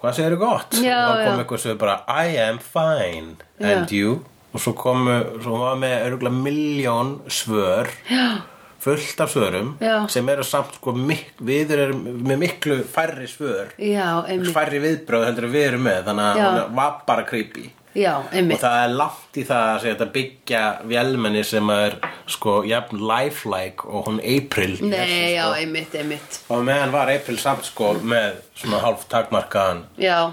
hvað 0.00 0.16
segirðu 0.16 0.40
gott? 0.40 0.78
Já, 0.80 0.96
og 1.04 1.12
það 1.12 1.26
kom 1.28 1.42
eitthvað 1.44 1.62
sem 1.64 1.82
bara 1.84 1.98
I 2.08 2.38
am 2.48 2.58
fine. 2.62 3.36
And 3.60 3.92
Já. 3.92 3.98
you? 4.00 4.16
Og 4.54 4.62
svo 4.62 4.72
komu, 4.78 5.14
svo 5.42 5.60
var 5.64 5.78
með 5.82 5.94
örgulega 6.08 6.42
miljón 6.44 7.14
svör. 7.28 7.90
Já, 8.10 8.42
fullt 8.84 9.20
af 9.24 9.32
svörum 9.34 9.70
Já. 9.82 9.96
sem 10.12 10.28
eru 10.34 10.44
samt 10.46 10.76
sko 10.78 10.92
mik 10.96 11.32
við 11.44 11.72
erum 11.78 12.02
með 12.28 12.42
miklu 12.44 12.80
færri 12.94 13.28
svör 13.30 13.72
já, 13.80 14.10
færri 14.54 14.82
viðbröð 14.84 15.28
heldur 15.30 15.48
við 15.54 15.70
erum 15.70 15.88
með 15.88 16.04
þannig 16.10 16.28
að 16.28 16.42
Já. 16.42 16.50
hún 16.50 16.76
var 16.82 17.00
bara 17.08 17.24
creepy 17.28 17.70
Já, 17.94 18.16
og 18.26 18.56
það 18.58 18.72
er 18.74 18.94
langt 18.98 19.36
í 19.38 19.42
það 19.46 19.64
að 19.68 19.76
segja 19.84 19.94
þetta 19.94 20.06
byggja 20.16 20.62
vélmenni 20.90 21.42
sem 21.46 21.68
er 21.70 21.92
sko 22.26 22.54
jafn 22.66 22.98
lifelike 23.06 23.86
og 23.86 24.08
hún 24.08 24.16
April 24.18 24.72
Nei, 24.82 25.36
já, 25.36 25.44
sko. 25.44 25.60
einmitt, 25.60 25.94
einmitt. 26.00 26.38
og 26.50 26.64
meðan 26.66 26.90
var 26.90 27.12
April 27.12 27.38
samt 27.38 27.68
sko 27.68 27.92
með 28.02 28.40
svona 28.58 28.80
hálf 28.82 29.04
takmarkaðan 29.12 29.84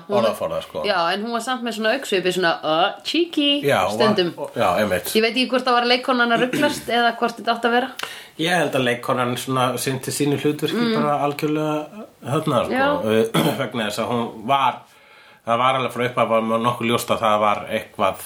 orðaforða 0.10 0.64
sko 0.66 0.82
Já, 0.90 0.98
en 1.14 1.22
hún 1.28 1.36
var 1.38 1.46
samt 1.46 1.62
með 1.68 1.78
svona 1.78 1.94
auksvipi 2.00 2.34
svona 2.34 2.56
uh, 2.66 2.88
cheeky 3.06 3.62
stundum. 3.94 4.34
var, 4.40 4.58
já, 4.58 4.68
einmitt 4.82 5.14
Ég 5.14 5.22
veit 5.28 5.32
ekki 5.36 5.48
hvort 5.54 5.70
það 5.70 5.78
var 5.78 5.90
leikonan 5.94 6.34
að 6.34 6.48
rugglast 6.48 6.90
eða 6.90 7.14
hvort 7.22 7.38
þetta 7.38 7.56
átt 7.60 7.70
að 7.70 7.78
vera. 7.78 7.92
Ég 8.40 8.54
held 8.56 8.76
að 8.76 8.86
leikkonan 8.88 9.36
svona 9.38 9.66
sinti 9.82 10.12
sínu 10.16 10.38
hlutverki 10.42 10.86
bara 10.96 11.18
algjörlega 11.26 12.06
höfna 12.32 12.62
sko, 12.66 12.76
Já. 12.76 13.26
vegna 13.62 13.90
þess 13.90 14.00
að 14.04 14.12
hún 14.14 14.24
var 14.48 14.80
það 15.46 15.58
var 15.64 15.80
alveg 15.80 15.96
frá 15.96 16.06
upphaf 16.08 16.30
var 16.32 16.48
nokkuð 16.68 16.88
ljóst 16.92 17.12
að 17.12 17.26
það 17.26 17.38
var 17.44 17.62
eitthvað 17.70 18.24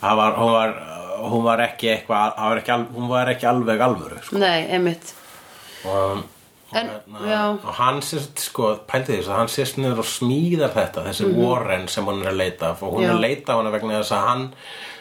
það 0.00 0.16
var, 0.22 0.38
hún 0.38 0.52
var 0.54 0.74
hún 1.18 1.44
var 1.44 1.62
ekki 1.66 1.92
eitthvað 1.92 2.40
var 2.40 2.60
ekki, 2.62 2.80
hún 2.96 3.08
var 3.10 3.30
ekki 3.34 3.46
alveg 3.50 3.80
alvöru 3.88 4.18
sko. 4.22 4.38
Nei, 4.38 4.66
einmitt. 4.70 5.14
og, 5.84 6.24
En, 6.76 6.90
og, 7.08 7.22
já. 7.24 7.42
og 7.64 7.70
hann 7.78 8.02
sést 8.04 8.42
sko, 8.44 8.74
pældi 8.86 9.14
þess 9.16 9.30
að 9.32 9.38
hann 9.38 9.48
sést 9.48 9.78
niður 9.80 10.02
og 10.02 10.08
smíðar 10.10 10.74
þetta 10.74 11.04
þessi 11.06 11.30
Warren 11.38 11.86
sem 11.88 12.04
hún 12.04 12.20
er 12.20 12.28
að 12.34 12.36
leita 12.42 12.74
og 12.74 12.92
hún. 12.92 13.02
Já. 13.02 13.08
er 13.08 13.14
að 13.14 13.22
leita 13.24 13.54
af 13.54 13.62
hana 13.62 13.72
vegna 13.72 14.00
þess 14.02 14.12
að 14.12 14.26
hann 14.26 14.42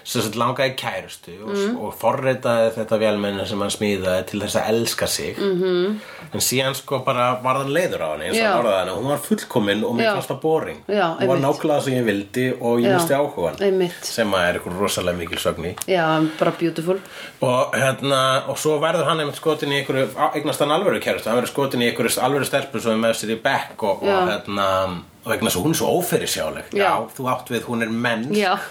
sem 0.08 0.22
sagt 0.24 0.38
langaði 0.40 0.76
kærustu 0.80 1.34
og, 1.44 1.50
Mhm. 1.58 1.78
og 1.84 1.96
forritaði 2.00 2.70
þetta 2.78 2.98
vélmenni 3.02 3.46
sem 3.50 3.60
hann 3.60 3.74
smíðaði 3.74 4.26
til 4.30 4.40
þess 4.40 4.56
að 4.56 4.70
elska 4.72 5.08
sig 5.08 5.36
-hmm. 5.36 5.98
en 6.34 6.40
síðan 6.40 6.76
sko 6.76 7.00
bara 7.04 7.26
var 7.44 7.58
hann 7.60 7.74
leiður 7.76 8.02
á 8.02 8.08
hann 8.14 8.22
eins 8.22 8.38
og 8.40 8.70
hann 8.72 8.90
og 8.90 8.98
hún 9.02 9.10
var 9.10 9.18
fullkomin 9.18 9.84
og 9.84 9.96
mér 9.98 10.14
fannst 10.16 10.30
það 10.32 10.40
boring 10.42 10.80
Já, 10.88 11.18
hún 11.20 11.28
var 11.28 11.38
nákvæmlega 11.38 11.82
sem 11.82 11.94
ég 11.94 12.06
vildi 12.06 12.54
og 12.62 12.80
ég 12.80 12.94
misti 12.94 13.14
áhugan 13.14 13.60
einmitt. 13.62 14.04
sem 14.06 14.32
að 14.32 14.50
er 14.50 14.54
eitthvað 14.60 14.80
rosalega 14.80 15.18
mikil 15.18 15.38
sögni 15.38 15.76
Já, 15.88 16.28
bara 16.40 16.52
beautiful. 16.60 17.00
og 17.42 17.74
hérna 17.76 18.48
og 18.48 18.58
svo 18.58 18.80
verður 18.80 19.06
hann 19.06 19.20
einmitt 19.20 19.36
skotin 19.36 19.70
í 19.72 19.84
einhverju 19.84 20.08
eignast 20.36 20.60
hann 20.60 20.70
alvöru 20.72 21.00
kærustu, 21.02 21.30
hann 21.30 21.42
verður 21.42 21.52
skotin 21.54 21.82
í 21.82 21.92
einhverju 21.92 22.22
alvöru 22.22 22.46
stelpu 22.46 22.80
sem 22.80 22.92
er 23.04 23.10
með 23.10 23.14
sér 23.16 23.32
í 23.36 23.42
bekk 23.42 23.84
og, 23.84 24.04
og 24.04 24.30
hérna 24.30 24.88
og 25.28 25.34
vegna 25.34 25.50
þess 25.52 25.60
að 25.60 25.66
hún 25.68 25.74
er 25.76 25.80
svo 25.82 25.90
ófyrirsjáleg 26.00 26.72
Já. 26.80 26.92
þú 27.18 27.26
átt 27.34 27.50
við, 27.52 27.66
hún 27.68 27.84
er 27.84 27.92
menn. 27.92 28.24
Já. 28.32 28.54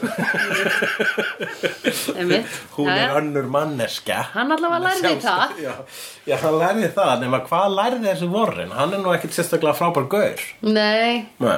Hún 2.77 2.88
er 2.92 3.12
önnur 3.19 3.47
manneska 3.51 4.19
Hann 4.35 4.53
allavega 4.55 4.83
lærði 4.88 5.12
það. 5.23 5.55
já, 5.62 5.73
já, 6.29 6.37
hann 6.42 6.57
lærði 6.61 6.88
það, 6.97 7.12
nema 7.23 7.40
hvað 7.47 7.75
lærði 7.77 8.03
þessi 8.11 8.29
vorrin 8.33 8.73
hann 8.77 8.95
er 8.97 9.03
nú 9.05 9.12
ekkit 9.14 9.37
sérstaklega 9.37 9.77
frábær 9.79 10.07
gaur. 10.12 10.45
Nei, 10.66 11.27
Nei. 11.42 11.57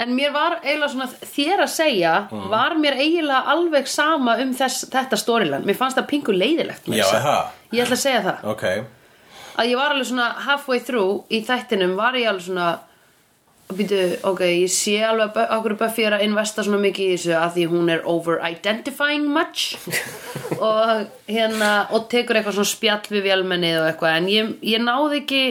en 0.00 0.14
mér 0.16 0.32
var 0.34 0.58
eiginlega 0.62 0.92
svona 0.94 1.08
þér 1.34 1.64
að 1.66 1.72
segja 1.74 2.14
Mm. 2.30 2.48
var 2.52 2.76
mér 2.80 2.96
eiginlega 3.00 3.42
alveg 3.54 3.88
sama 3.88 4.36
um 4.42 4.54
þess, 4.56 4.84
þetta 4.92 5.16
stóriland 5.20 5.64
mér 5.68 5.76
fannst 5.78 5.98
það 5.98 6.08
pingu 6.12 6.32
leiðilegt 6.36 6.88
já, 6.88 7.04
ég 7.72 7.84
ætla 7.84 7.96
að 7.96 8.04
segja 8.04 8.22
það. 8.28 8.44
Ok. 8.54 8.64
Að 9.60 9.66
ég 9.72 9.76
var 9.76 9.90
alveg 9.94 10.06
svona 10.08 10.28
halfway 10.46 10.80
through 10.80 11.24
í 11.30 11.42
þættinum 11.44 11.96
var 11.98 12.14
ég 12.16 12.28
alveg 12.30 12.46
svona 12.46 12.68
býtu, 13.78 13.98
ok, 14.26 14.40
ég 14.48 14.72
sé 14.72 14.96
alveg 15.06 15.36
okkur 15.56 15.76
Buffy 15.80 16.04
er 16.08 16.16
að 16.16 16.24
investa 16.26 16.64
svona 16.66 16.80
mikið 16.82 17.06
í 17.06 17.16
þessu 17.16 17.34
að 17.38 17.56
því 17.56 17.66
hún 17.70 17.92
er 17.94 18.04
over-identifying 18.10 19.28
much. 19.30 19.76
Og 20.60 21.06
hérna 21.30 21.70
og 21.94 22.08
tekur 22.12 22.40
eitthvað 22.40 22.58
svona 22.58 22.72
spjall 22.72 23.12
við 23.14 23.28
vélmennið 23.30 23.78
og 23.80 23.88
eitthvað 23.88 24.16
en 24.18 24.28
ég, 24.28 24.54
ég 24.66 24.82
náði 24.84 25.22
ekki 25.22 25.42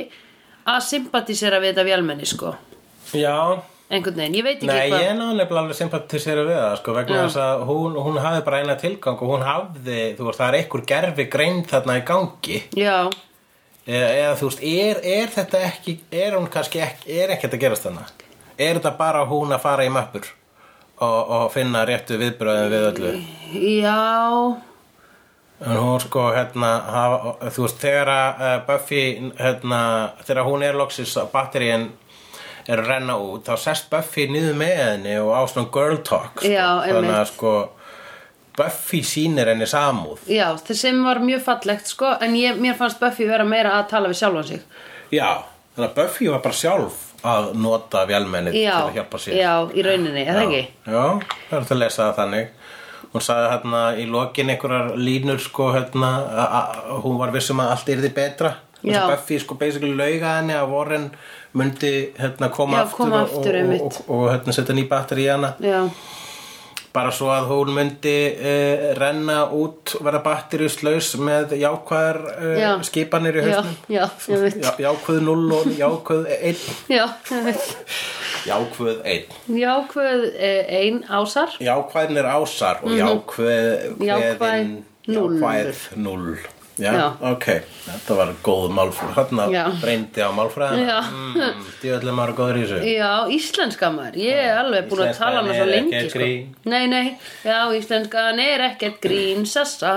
að 0.70 0.84
sympatísera 0.86 1.62
við 1.64 1.74
þetta 1.74 1.86
vélmenni 1.88 2.28
sko. 2.30 2.52
Já, 3.18 3.38
einhvern 3.90 4.20
veginn, 4.22 4.36
ég 4.38 4.46
veit 4.46 4.60
ekki 4.60 4.70
Nei, 4.70 4.92
hvað. 4.92 5.06
ég 5.08 5.16
náðu 5.18 5.38
nefnilega 5.40 5.64
alveg 5.64 5.80
sympatisera 5.80 6.44
við 6.46 6.60
það 6.60 6.76
sko, 6.82 6.96
vegna 7.00 7.24
þess 7.24 7.40
að 7.42 7.64
hún, 7.72 7.98
hún 8.06 8.20
hafði 8.22 8.44
bara 8.46 8.60
eina 8.62 8.76
tilgang 8.84 9.24
og 9.26 9.34
hún 9.34 9.48
hafði, 9.48 10.04
þú 10.20 10.28
veist, 10.28 10.44
það 10.44 10.46
er 10.52 10.60
einhver 10.60 10.86
gerfi 10.94 11.26
greind 11.34 11.66
þarna 11.72 11.98
í 11.98 12.06
gangi. 12.12 12.62
Já, 12.78 12.98
eða, 13.90 14.10
eða 14.22 14.34
þú 14.40 14.50
veist, 14.50 14.66
er, 14.70 15.00
er 15.18 15.32
þetta 15.34 15.62
ekki 15.68 15.96
er 16.14 16.38
hún 16.38 16.50
kannski 16.54 16.82
ekki, 16.86 17.14
er 17.24 17.36
ekkert 17.36 17.58
að 17.58 17.64
gerast 17.66 17.88
þarna? 17.88 18.08
Er 18.60 18.78
þetta 18.78 18.94
bara 19.00 19.26
hún 19.28 19.56
að 19.56 19.64
fara 19.66 19.86
í 19.88 19.92
mappur 19.94 20.28
og, 21.00 21.20
og 21.38 21.46
finna 21.54 21.86
réttu 21.88 22.20
viðbröðum 22.20 22.74
við 22.74 22.90
öllu? 22.92 23.14
Já. 23.80 24.00
En 25.60 25.76
hún 25.76 26.00
sko, 26.00 26.30
hérna 26.32 26.70
hafa, 26.88 27.34
þú 27.52 27.66
veist, 27.66 27.82
þegar 27.82 28.12
að 28.14 28.44
uh, 28.44 28.54
Buffy 28.68 29.02
hérna, 29.40 29.82
þegar 30.28 30.48
hún 30.48 30.64
er 30.64 30.78
loksis 30.80 31.18
að 31.20 31.34
batteríin 31.34 31.90
er 32.70 32.84
að 32.84 32.92
renna 32.94 33.18
út, 33.20 33.48
þá 33.48 33.66
sest 33.66 33.90
Buffy 33.92 34.30
niður 34.32 34.56
með 34.60 34.78
henni 34.84 35.18
og 35.20 35.34
á 35.36 35.42
svona 35.50 35.72
girl 35.74 36.00
talk 36.06 36.40
sko. 36.44 36.54
Þannig 36.54 37.16
að 37.18 37.28
sko 37.34 37.54
Buffy 38.60 39.02
sýnir 39.08 39.50
henni 39.52 39.68
samúð. 39.70 40.24
Já, 40.30 40.48
það 40.60 40.82
sem 40.82 41.04
var 41.06 41.22
mjög 41.24 41.46
fallegt 41.46 41.92
sko 41.92 42.14
en 42.20 42.36
ég, 42.38 42.60
mér 42.62 42.78
fannst 42.80 43.00
Buffy 43.02 43.28
vera 43.30 43.48
meira 43.48 43.78
að 43.80 43.90
tala 43.94 44.12
við 44.12 44.22
sjálfan 44.22 44.48
sig. 44.52 44.66
Já, 45.16 45.30
þannig 45.76 45.90
að 45.90 45.96
Buffy 46.02 46.30
var 46.34 46.44
bara 46.46 46.60
sjálf 46.60 47.06
að 47.30 47.50
nota 47.60 48.06
vélmennið 48.08 48.56
til 48.56 48.70
að 48.72 48.94
hjálpa 48.96 49.20
sér. 49.20 49.36
já, 49.40 49.54
í 49.76 49.84
rauninni, 49.84 50.24
er 50.24 50.38
það 50.38 50.46
ekki? 50.46 50.64
Já, 50.86 51.04
það 51.50 51.58
er 51.60 51.68
til 51.68 51.76
að 51.76 51.84
lesa 51.84 52.02
það 52.04 52.16
þannig. 52.22 52.56
Hún 53.10 53.26
sagði 53.26 53.50
hérna 53.50 53.84
í 53.98 54.06
lokin 54.06 54.52
einhverjar 54.54 54.90
línur 55.02 55.40
sko 55.42 55.72
hérna 55.74 56.10
hún 57.04 57.18
var 57.18 57.34
vissum 57.34 57.62
að 57.64 57.74
allt 57.74 57.94
yrði 57.96 58.12
betra. 58.16 58.54
Þess 58.80 59.00
að 59.02 59.12
Buffy 59.12 59.40
sko 59.42 59.58
basically 59.60 59.96
lauga 59.98 60.38
henni 60.38 60.56
að 60.56 60.70
Warren 60.72 61.10
myndi 61.58 61.94
hérna 62.20 62.52
koma 62.54 62.78
Já, 62.78 62.84
aftur, 62.86 62.98
koma 63.02 63.24
og, 63.24 63.34
aftur, 63.34 63.58
og, 63.64 63.82
og, 63.82 63.98
og, 64.08 64.26
hérna 64.30 64.56
setja 64.56 64.76
ný 64.78 64.86
batteri 64.88 65.26
í 65.26 65.32
hana. 65.34 65.56
Já, 65.64 65.82
bara 66.94 67.12
svo 67.14 67.28
að 67.32 67.48
hún 67.52 67.70
myndi 67.76 68.14
uh, 68.34 68.86
renna 68.98 69.44
út 69.54 69.94
verða 70.02 70.22
batteriuslaus 70.26 71.12
með 71.22 71.54
jákvæðar 71.62 72.20
uh, 72.34 72.54
Já. 72.60 72.70
skipanir 72.88 73.38
í 73.40 73.44
hausnum. 73.46 73.76
Já, 73.94 74.06
Já, 74.30 74.72
jákvæð 74.88 75.20
0 75.28 75.54
og 75.60 75.68
jákvæð 75.78 76.30
1 76.40 76.64
Já, 76.90 77.06
ég 77.32 77.44
veit. 77.50 77.66
Jákvæð 78.50 79.02
1 79.06 79.36
Jákvæð 79.60 80.24
eh, 80.38 80.62
ein 80.82 81.04
ásar. 81.10 81.58
Jákvæðin 81.60 82.18
er 82.24 82.30
ásar 82.36 82.80
og 82.84 82.92
jákvæð 82.96 83.90
Mhm. 83.90 84.08
Jákvæð 84.10 84.72
núll. 85.10 85.38
jákvæð 85.42 85.76
0 85.98 86.38
Já, 86.80 86.92
Já. 86.96 87.06
ok, 87.32 87.46
þetta 87.86 88.16
var 88.16 88.30
góð 88.46 88.70
málfræð 88.78 89.12
hérna 89.18 89.48
Já. 89.52 89.64
reyndi 89.84 90.24
á 90.24 90.30
málfræðina. 90.36 91.00
Mm, 91.10 91.66
Djöðlega 91.82 92.16
maður 92.16 92.36
góður 92.38 92.60
í 92.62 92.64
þessu. 92.70 92.94
Já, 92.94 93.12
íslenska 93.36 93.92
maður, 93.96 94.22
ég 94.24 94.40
er 94.46 94.62
alveg 94.64 94.88
búin 94.92 95.04
að 95.10 95.20
tala 95.20 95.42
hana 95.44 95.58
svo 95.58 95.68
er 95.68 95.74
lengi 95.74 96.02
sko. 96.08 96.32
Nei, 96.72 96.86
nei, 96.88 97.06
já, 97.44 97.60
íslenskan 97.76 98.42
er 98.46 98.66
ekkert 98.72 99.02
grín, 99.04 99.46
sassa. 99.50 99.94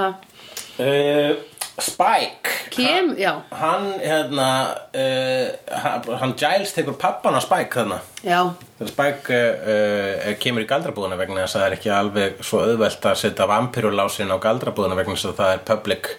Uh, 0.80 1.36
Spike. 1.78 2.50
Kem, 2.72 3.14
já, 3.20 3.32
hann 3.50 3.86
hérna 4.00 4.48
uh, 4.92 5.48
hann, 5.84 6.08
hann 6.20 6.34
Giles 6.40 6.72
tekur 6.76 6.96
pappan 7.00 7.36
á 7.36 7.40
Spike 7.44 7.78
þarna. 7.78 8.00
Já, 8.24 8.40
þegar 8.78 8.90
Spike 8.92 9.38
uh, 9.38 10.34
kemur 10.42 10.64
í 10.66 10.68
galdrabúðuna 10.68 11.20
vegna 11.20 11.44
þess 11.44 11.56
að 11.56 11.62
það 11.62 11.68
er 11.68 11.78
ekki 11.78 11.94
alveg 11.96 12.42
svo 12.44 12.60
auðvelt 12.66 13.08
að 13.08 13.18
setja 13.22 13.48
vampirulásin 13.48 14.34
á 14.34 14.36
galdrabúðuna 14.42 14.98
vegna 14.98 15.16
þess 15.16 15.30
að 15.30 15.40
það 15.40 15.54
er 15.56 15.64
public 15.70 16.12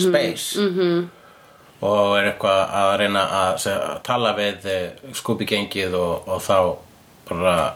space 0.00 0.60
-hmm. 0.60 1.04
og 1.80 2.18
er 2.18 2.24
eitthvað 2.32 2.60
að 2.80 2.96
reyna 2.98 3.22
að, 3.42 3.58
segja, 3.58 3.78
að 3.78 4.02
tala 4.02 4.32
við 4.36 4.66
uh, 4.66 5.12
skúpigengið 5.12 5.94
og, 5.94 6.28
og 6.28 6.42
þá 6.42 6.76
bara 7.28 7.74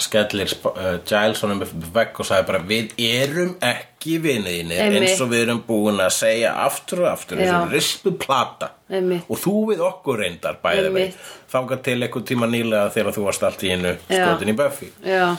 skellir 0.00 0.48
uh, 0.64 0.98
Giles 1.04 1.40
honum 1.44 1.60
vegg 1.94 2.16
og 2.20 2.26
sagði 2.26 2.46
bara 2.48 2.60
við 2.64 2.92
erum 3.04 3.50
ekki 3.60 4.16
vinniðinni 4.24 4.78
eins 4.80 5.20
og 5.20 5.28
við 5.30 5.42
erum 5.44 5.60
búin 5.66 6.00
að 6.00 6.14
segja 6.16 6.54
aftur 6.64 7.02
og 7.04 7.10
aftur 7.12 7.38
eins 7.42 7.52
og 7.52 7.70
rispu 7.74 8.12
plata 8.18 8.70
Einmitt. 8.92 9.24
og 9.28 9.38
þú 9.40 9.54
við 9.70 9.82
okkur 9.84 10.18
reyndar 10.22 10.56
bæði 10.64 10.86
Einmitt. 10.88 11.18
þangað 11.52 11.82
til 11.86 11.98
einhvern 12.02 12.26
tíma 12.32 12.48
nýlega 12.50 12.88
þegar 12.96 13.16
þú 13.18 13.26
varst 13.28 13.42
allt 13.48 13.62
í 13.68 13.70
Já. 13.72 13.92
skotin 14.08 14.52
í 14.54 14.56
Buffy 14.56 14.88
já 15.04 15.36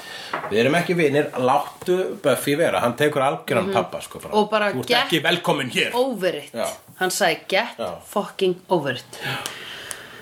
við 0.51 0.59
erum 0.63 0.77
ekki 0.79 0.95
vinir, 1.01 1.27
láttu 1.37 1.97
Buffy 2.23 2.55
vera 2.61 2.79
hann 2.85 2.95
tekur 2.99 3.21
algjöran 3.25 3.73
pappa 3.73 4.01
sko, 4.01 4.19
bara. 4.19 4.33
Mhm. 4.33 4.37
Og 4.43 4.49
bara 4.49 4.71
get- 4.71 4.97
ekki 5.05 5.21
velkomin 5.23 5.69
hér 5.73 5.91
Over 5.93 6.35
it 6.35 6.53
Já. 6.53 6.67
Hann 6.99 7.09
sagði 7.09 7.39
get 7.47 7.77
Já. 7.79 7.91
fucking 8.05 8.55
over 8.69 8.91
it 8.93 9.19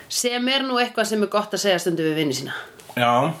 Sem 0.08 0.48
er 0.48 0.60
nú 0.66 0.76
eitthvað 0.80 1.06
sem 1.06 1.22
er 1.22 1.26
gott 1.32 1.52
að 1.52 1.62
segja 1.64 1.78
stundu 1.78 2.02
við 2.04 2.14
vinni 2.20 2.34
sína 2.36 2.52
já, 2.96 3.32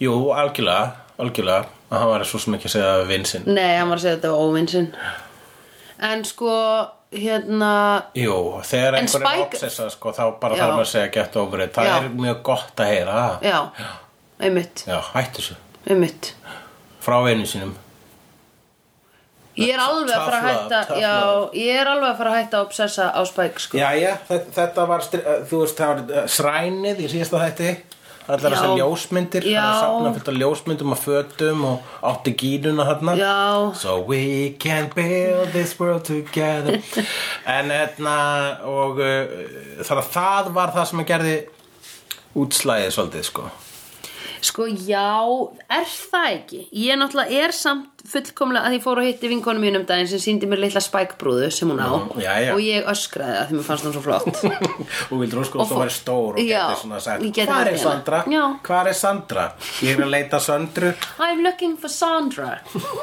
jú, 0.00 0.14
algjörlega 0.32 0.92
algjörlega, 1.20 1.66
að 1.90 1.98
hann 2.00 2.08
var 2.14 2.24
svo 2.24 2.38
sem 2.40 2.54
ekki 2.56 2.68
að 2.70 2.74
segja 2.76 2.92
það 2.94 3.02
við 3.02 3.10
vinn 3.14 3.26
sinn 3.28 3.44
Nei, 3.50 3.76
hann 3.76 3.90
var 3.92 3.98
að 4.00 4.04
segja 4.06 4.16
þetta 4.16 4.30
var 4.32 4.46
óvinn 4.48 4.70
sinn 4.72 4.88
En 6.10 6.22
sko, 6.24 6.52
hérna 7.12 7.72
jú, 8.16 8.36
þegar 8.64 8.94
En 8.96 9.02
einhver 9.04 9.20
er 9.20 9.26
Spike- 9.26 9.44
obsessa 9.50 9.88
sko, 9.92 10.14
þá 10.16 10.22
bara 10.40 10.56
Já. 10.56 10.62
þarf 10.62 10.72
maður 10.78 10.86
að 10.86 10.92
segja 10.94 11.10
get 11.18 11.36
over 11.36 11.60
it 11.66 11.74
það 11.76 11.90
Já. 11.90 11.96
er 11.98 12.08
mjög 12.24 12.38
gott 12.48 12.80
að 12.80 12.92
heyra 12.94 13.18
það. 13.20 13.44
Já, 13.50 13.58
einmitt, 14.48 14.84
já, 14.88 14.98
hættu 15.12 15.42
þessu 15.42 15.58
einmitt 15.90 16.32
frá 17.04 17.18
vinnu 17.26 17.44
sínum 17.50 17.76
Ég 19.60 19.74
er 19.74 19.80
alveg 19.82 20.14
að 20.14 20.22
fara 20.24 20.38
að 20.38 20.44
Tough 20.44 20.54
hætta 20.54 20.76
love, 20.78 20.86
tough 20.88 21.00
Já, 21.02 21.14
love. 21.20 21.48
ég 21.58 21.80
er 21.82 21.88
alveg 21.90 22.08
að 22.14 22.18
fara 22.20 22.30
að 22.30 22.36
hætta 22.38 22.56
að 22.60 22.66
obsessa 22.68 23.06
á 23.12 23.20
Spike 23.28 23.60
sko. 23.60 23.76
Jæja, 23.80 24.12
þetta, 24.28 24.52
þetta 24.56 24.84
var, 24.88 25.02
uh, 25.18 25.30
þú 25.50 25.58
veist, 25.64 25.80
það 25.80 25.90
var 25.90 26.22
uh, 26.22 26.28
srænið 26.38 27.02
í 27.04 27.08
síðasta 27.12 27.40
þætti 27.42 27.72
Allar 28.26 28.52
Já. 28.52 28.56
þessar 28.56 28.74
ljósmyndir 28.80 29.46
Já. 29.48 29.60
Það 29.60 29.70
er 29.70 29.80
safna 29.84 30.12
fullt 30.16 30.28
af 30.32 30.38
ljósmyndum 30.40 30.94
og 30.94 31.00
fötum 31.00 31.64
og 31.70 31.94
átti 32.10 32.34
gínuna 32.42 32.86
þarna 32.90 33.16
Já. 33.18 33.38
So 33.80 33.96
we 34.06 34.50
can 34.60 34.90
build 34.94 35.54
this 35.54 35.74
world 35.80 36.04
together 36.04 36.80
En 37.58 37.72
hérna, 37.72 38.18
og 38.68 39.00
uh, 39.00 39.24
þannig 39.80 40.04
að 40.04 40.12
það 40.14 40.52
var 40.60 40.76
það 40.76 40.92
sem 40.92 41.02
að 41.02 41.10
gerði 41.14 41.34
útslæðið 42.40 42.94
svolítið, 42.94 43.26
sko 43.32 43.50
Sko, 44.40 44.64
já, 44.72 45.04
er 45.68 45.84
það 45.90 46.26
ekki? 46.34 46.58
Ég 46.72 46.96
náttúrulega 46.96 47.40
er 47.44 47.52
samt 47.52 48.00
fullkomlega 48.10 48.70
að 48.70 48.76
ég 48.78 48.82
fór 48.86 49.00
og 49.02 49.04
hitti 49.04 49.28
vinkonu 49.28 49.60
mín 49.60 49.76
um 49.76 49.84
daginn 49.84 50.08
sem 50.08 50.22
síndi 50.22 50.48
mér 50.48 50.62
litla 50.62 50.80
spækbrúðu 50.80 51.50
sem 51.52 51.68
hún 51.68 51.82
á 51.84 51.90
Já, 52.16 52.32
já, 52.40 52.46
já. 52.46 52.52
og 52.54 52.60
ég 52.64 52.88
öskraði 52.88 53.34
það 53.36 53.50
því 53.50 53.58
mér 53.58 53.66
fannst 53.68 53.84
hún 53.84 53.94
svo 53.96 54.02
flott 54.06 54.30
og 55.10 55.20
vildur 55.20 55.42
ósku 55.42 55.60
Og 55.60 55.66
að 55.66 55.74
fó- 55.74 55.80
væri 55.82 55.94
stór 55.98 56.38
og 56.38 56.40
Já, 56.40 56.62
geti 56.70 56.80
svona 56.80 57.00
geti 57.20 57.44
Hvar 57.44 57.52
haft 57.52 57.66
er 57.66 57.74
hérna." 57.74 57.82
Sandra? 57.84 58.22
Já. 58.32 58.44
Hvar 58.70 58.88
er 58.88 58.96
Sandra? 59.02 59.44
Ég 59.84 59.92
er 59.98 60.04
að 60.06 60.14
leita 60.16 60.40
Söndru 60.46 60.92
I'm 61.18 61.42
looking 61.44 61.76
for 61.76 61.92
Sandra 61.92 62.50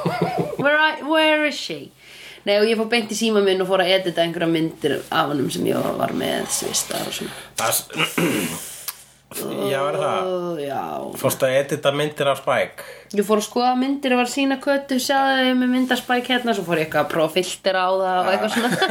where, 0.63 0.77
I, 0.77 1.03
where 1.05 1.45
is 1.51 1.55
she? 1.59 1.91
Nei, 2.47 2.55
og 2.61 2.65
ég 2.71 2.79
fór 2.79 2.89
beint 2.89 3.11
í 3.11 3.15
síma 3.19 3.41
minn 3.45 3.61
og 3.61 3.67
fór 3.69 3.83
að 3.85 3.93
edita 3.99 4.23
einhverja 4.25 4.49
myndir 4.49 4.97
af 5.11 5.29
honum 5.33 5.51
sem 5.53 5.65
ég 5.69 5.85
var 6.01 6.13
með 6.17 6.47
svistar 6.57 7.05
og 7.05 7.13
svona 7.13 7.37
Það 7.59 7.83
Já, 9.35 9.81
er 9.83 9.97
það? 9.99 10.27
Já, 10.63 10.83
Fórst 11.19 11.41
að 11.43 11.55
edita 11.59 11.91
myndir 11.91 12.29
af 12.31 12.39
Spike? 12.39 12.85
Ég 13.11 13.25
fór 13.27 13.41
að 13.41 13.47
skoða 13.49 13.73
myndir 13.75 14.15
og 14.15 14.21
var 14.21 14.29
að 14.29 14.35
sína 14.37 14.55
köttu 14.63 14.95
sjáðu 15.03 15.51
með 15.59 15.73
myndarspæk 15.73 16.31
hérna 16.31 16.55
svo 16.55 16.63
fór 16.67 16.79
ég 16.79 16.87
eitthvað 16.87 17.03
að 17.03 17.11
prófa 17.11 17.27
að 17.27 17.35
filtera 17.35 17.83
á 17.83 17.91
það 17.91 18.17
og 18.21 18.31
eitthvað 18.31 18.53
svona. 18.55 18.71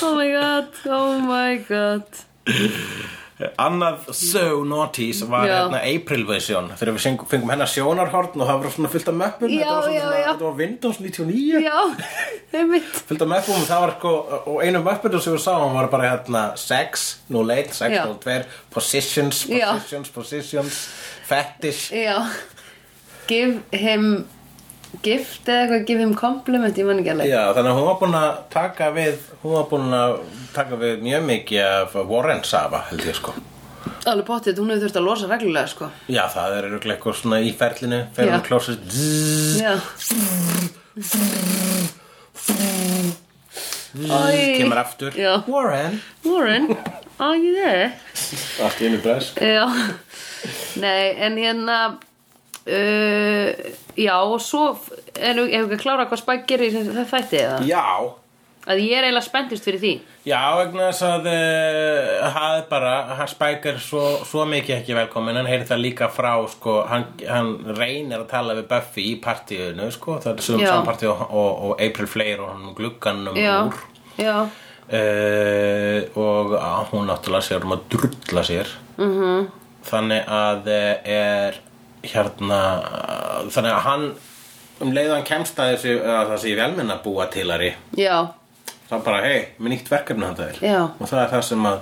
Oh 0.00 0.14
my 0.14 0.30
god, 0.30 0.68
oh 0.86 1.18
my 1.20 1.56
god 1.68 3.14
Annað 3.58 4.08
so 4.18 4.64
naughties 4.66 5.20
var 5.30 5.44
Já. 5.46 5.52
hérna 5.60 5.78
April 5.86 6.24
Vision 6.26 6.72
Þegar 6.74 6.94
við 6.96 7.02
syng- 7.04 7.26
fengum 7.30 7.52
hennar 7.52 7.70
sjónarhorn 7.70 8.32
og 8.34 8.48
það 8.48 8.62
var 8.64 8.72
svona 8.74 8.90
fullt 8.90 9.08
af 9.12 9.14
möppum 9.20 9.52
Já, 9.52 9.58
Þetta 9.60 9.74
var, 9.74 9.82
svona, 9.82 9.94
já, 9.94 10.22
já. 10.24 10.32
þetta 10.32 10.44
var 10.48 10.56
Windows 10.58 10.98
99 11.00 11.62
Já, 11.62 11.78
einmitt 12.58 12.88
fullt 13.08 13.22
af 13.22 13.28
möppum 13.28 13.60
og 13.62 13.68
var 13.84 13.94
sko 13.98 14.14
og 14.50 14.58
einu 14.64 14.82
möppinu 14.82 15.20
sem 15.22 15.36
við 15.36 15.44
sáum 15.46 15.76
var 15.78 15.86
bara 15.92 16.10
hérna 16.16 16.42
sex, 16.58 17.06
01, 17.30 17.74
6, 17.78 17.94
Já. 17.94 18.04
02 18.18 18.44
positions, 18.74 19.44
positions, 19.46 20.10
positions 20.10 20.80
fetish 21.30 21.92
Já 21.94 22.18
Give 23.28 23.60
him 23.72 24.24
gift 25.04 25.48
eða 25.48 25.60
eitthvað, 25.64 25.84
give 25.88 26.00
him 26.02 26.14
compliment, 26.18 26.78
ég 26.78 26.86
man 26.88 27.00
ekki 27.02 27.12
alveg. 27.12 27.30
Já, 27.30 27.42
þannig 27.56 27.70
að 27.72 27.78
hún 27.78 27.88
var 27.88 27.98
búin 28.00 28.16
að 28.18 28.30
taka 28.54 28.88
við 28.96 29.14
hún 29.42 29.54
var 29.54 29.66
búin 29.70 29.94
að 29.98 30.16
taka 30.56 30.80
við 30.80 31.04
mjög 31.04 31.22
mikið 31.28 31.62
af 31.66 31.96
Warren 32.08 32.42
Safa 32.48 32.80
held 32.88 33.04
ég 33.06 33.16
sko. 33.18 33.34
Alveg 34.08 34.26
pottið, 34.28 34.58
hún 34.62 34.72
hefur 34.72 34.86
þurft 34.86 34.98
að 35.00 35.06
losa 35.06 35.28
reglulega 35.30 35.68
sko. 35.70 35.86
Já, 36.08 36.24
það 36.32 36.56
er 36.56 36.68
örugglega 36.70 36.96
eitthvað 36.96 37.18
svona 37.20 37.38
í 37.44 37.52
ferlinu 37.56 38.00
fer 38.16 38.24
Já. 38.28 38.32
hún 38.34 38.46
klósið 38.48 38.78
kemur 44.58 44.78
aftur. 44.82 45.12
Já. 45.16 45.42
Warren? 45.48 46.00
Warren, 46.24 46.76
are 47.18 47.36
you 47.36 47.54
there? 47.56 47.92
Allt 48.62 48.80
í 48.82 48.88
einu 48.88 49.00
bless 49.02 49.32
Já. 49.36 49.64
Nei, 50.78 51.14
en 51.18 51.38
hérna 51.40 51.78
uh, 52.68 53.50
Já, 53.98 54.14
og 54.22 54.40
svo 54.44 54.64
erum 55.18 55.48
við 55.48 55.58
ekki 55.58 55.76
að 55.78 55.82
klára 55.82 56.06
hvað 56.06 56.20
Spike 56.22 56.46
gerir 56.46 56.70
í 56.70 56.80
þetta 56.86 57.04
þætti 57.12 57.38
eða? 57.44 57.60
Já, 57.66 57.84
Að 58.68 58.80
ég 58.84 58.98
er 58.98 59.04
eiginlega 59.06 59.24
spenntist 59.24 59.64
fyrir 59.64 59.80
því 59.80 59.90
Já, 60.28 60.40
vegna 60.58 60.88
þess 60.90 61.02
að 61.06 61.26
uh, 61.30 62.32
það 62.34 62.56
er 62.58 62.64
bara, 62.68 62.90
hann 63.16 63.30
spækar 63.30 63.78
svo, 63.80 64.02
svo 64.28 64.42
mikið 64.50 64.74
ekki 64.76 64.96
velkomin, 64.98 65.38
hann 65.40 65.48
heyri 65.48 65.64
það 65.70 65.80
líka 65.86 66.08
frá, 66.12 66.34
sko, 66.52 66.74
hann, 66.90 67.06
hann 67.24 67.48
reynir 67.78 68.18
að 68.20 68.26
tala 68.34 68.56
við 68.58 68.66
Buffy 68.68 69.06
í 69.08 69.14
partíinu, 69.24 69.86
sko, 69.94 70.18
það 70.20 70.34
er 70.34 70.44
sem 70.44 70.60
Já. 70.60 70.68
sampartí 70.74 71.08
og, 71.08 71.22
og, 71.30 71.62
og 71.70 71.80
April 71.86 72.10
Flare 72.12 72.44
og 72.44 72.50
hann 72.52 72.74
glugganum 72.76 73.38
Já, 73.40 73.54
úr 73.70 73.80
já, 74.20 74.36
uh, 75.08 76.00
og 76.18 76.52
á, 76.60 76.84
hún 76.90 77.08
náttúrulega 77.08 77.46
sér 77.48 77.64
um 77.64 77.72
að 77.78 77.88
drulla 77.94 78.42
sér 78.44 78.68
Mhm. 78.98 79.16
-hmm. 79.22 79.48
þannig 79.90 80.24
að 80.28 80.66
eh, 80.66 80.96
er 81.04 81.54
hérna, 82.06 82.58
þannig 83.50 83.72
að 83.74 83.86
hann 83.86 84.08
um 84.78 84.90
leið 84.94 85.10
og 85.10 85.16
hann 85.16 85.28
kemst 85.28 85.58
að 85.58 85.72
þessu, 85.74 85.94
að 86.02 86.32
það 86.32 86.42
sé 86.44 86.56
velmenna 86.58 86.98
búa 87.02 87.26
tilari 87.32 87.72
já. 87.98 88.28
þá 88.90 88.96
bara, 89.06 89.22
hei, 89.26 89.48
með 89.58 89.74
nýtt 89.74 89.90
verkefni 89.90 90.28
handa 90.28 90.50
þér 90.50 90.60
Já. 90.62 90.82
og 90.86 91.10
það 91.10 91.22
er 91.24 91.32
það 91.32 91.42
sem 91.48 91.66
að 91.70 91.80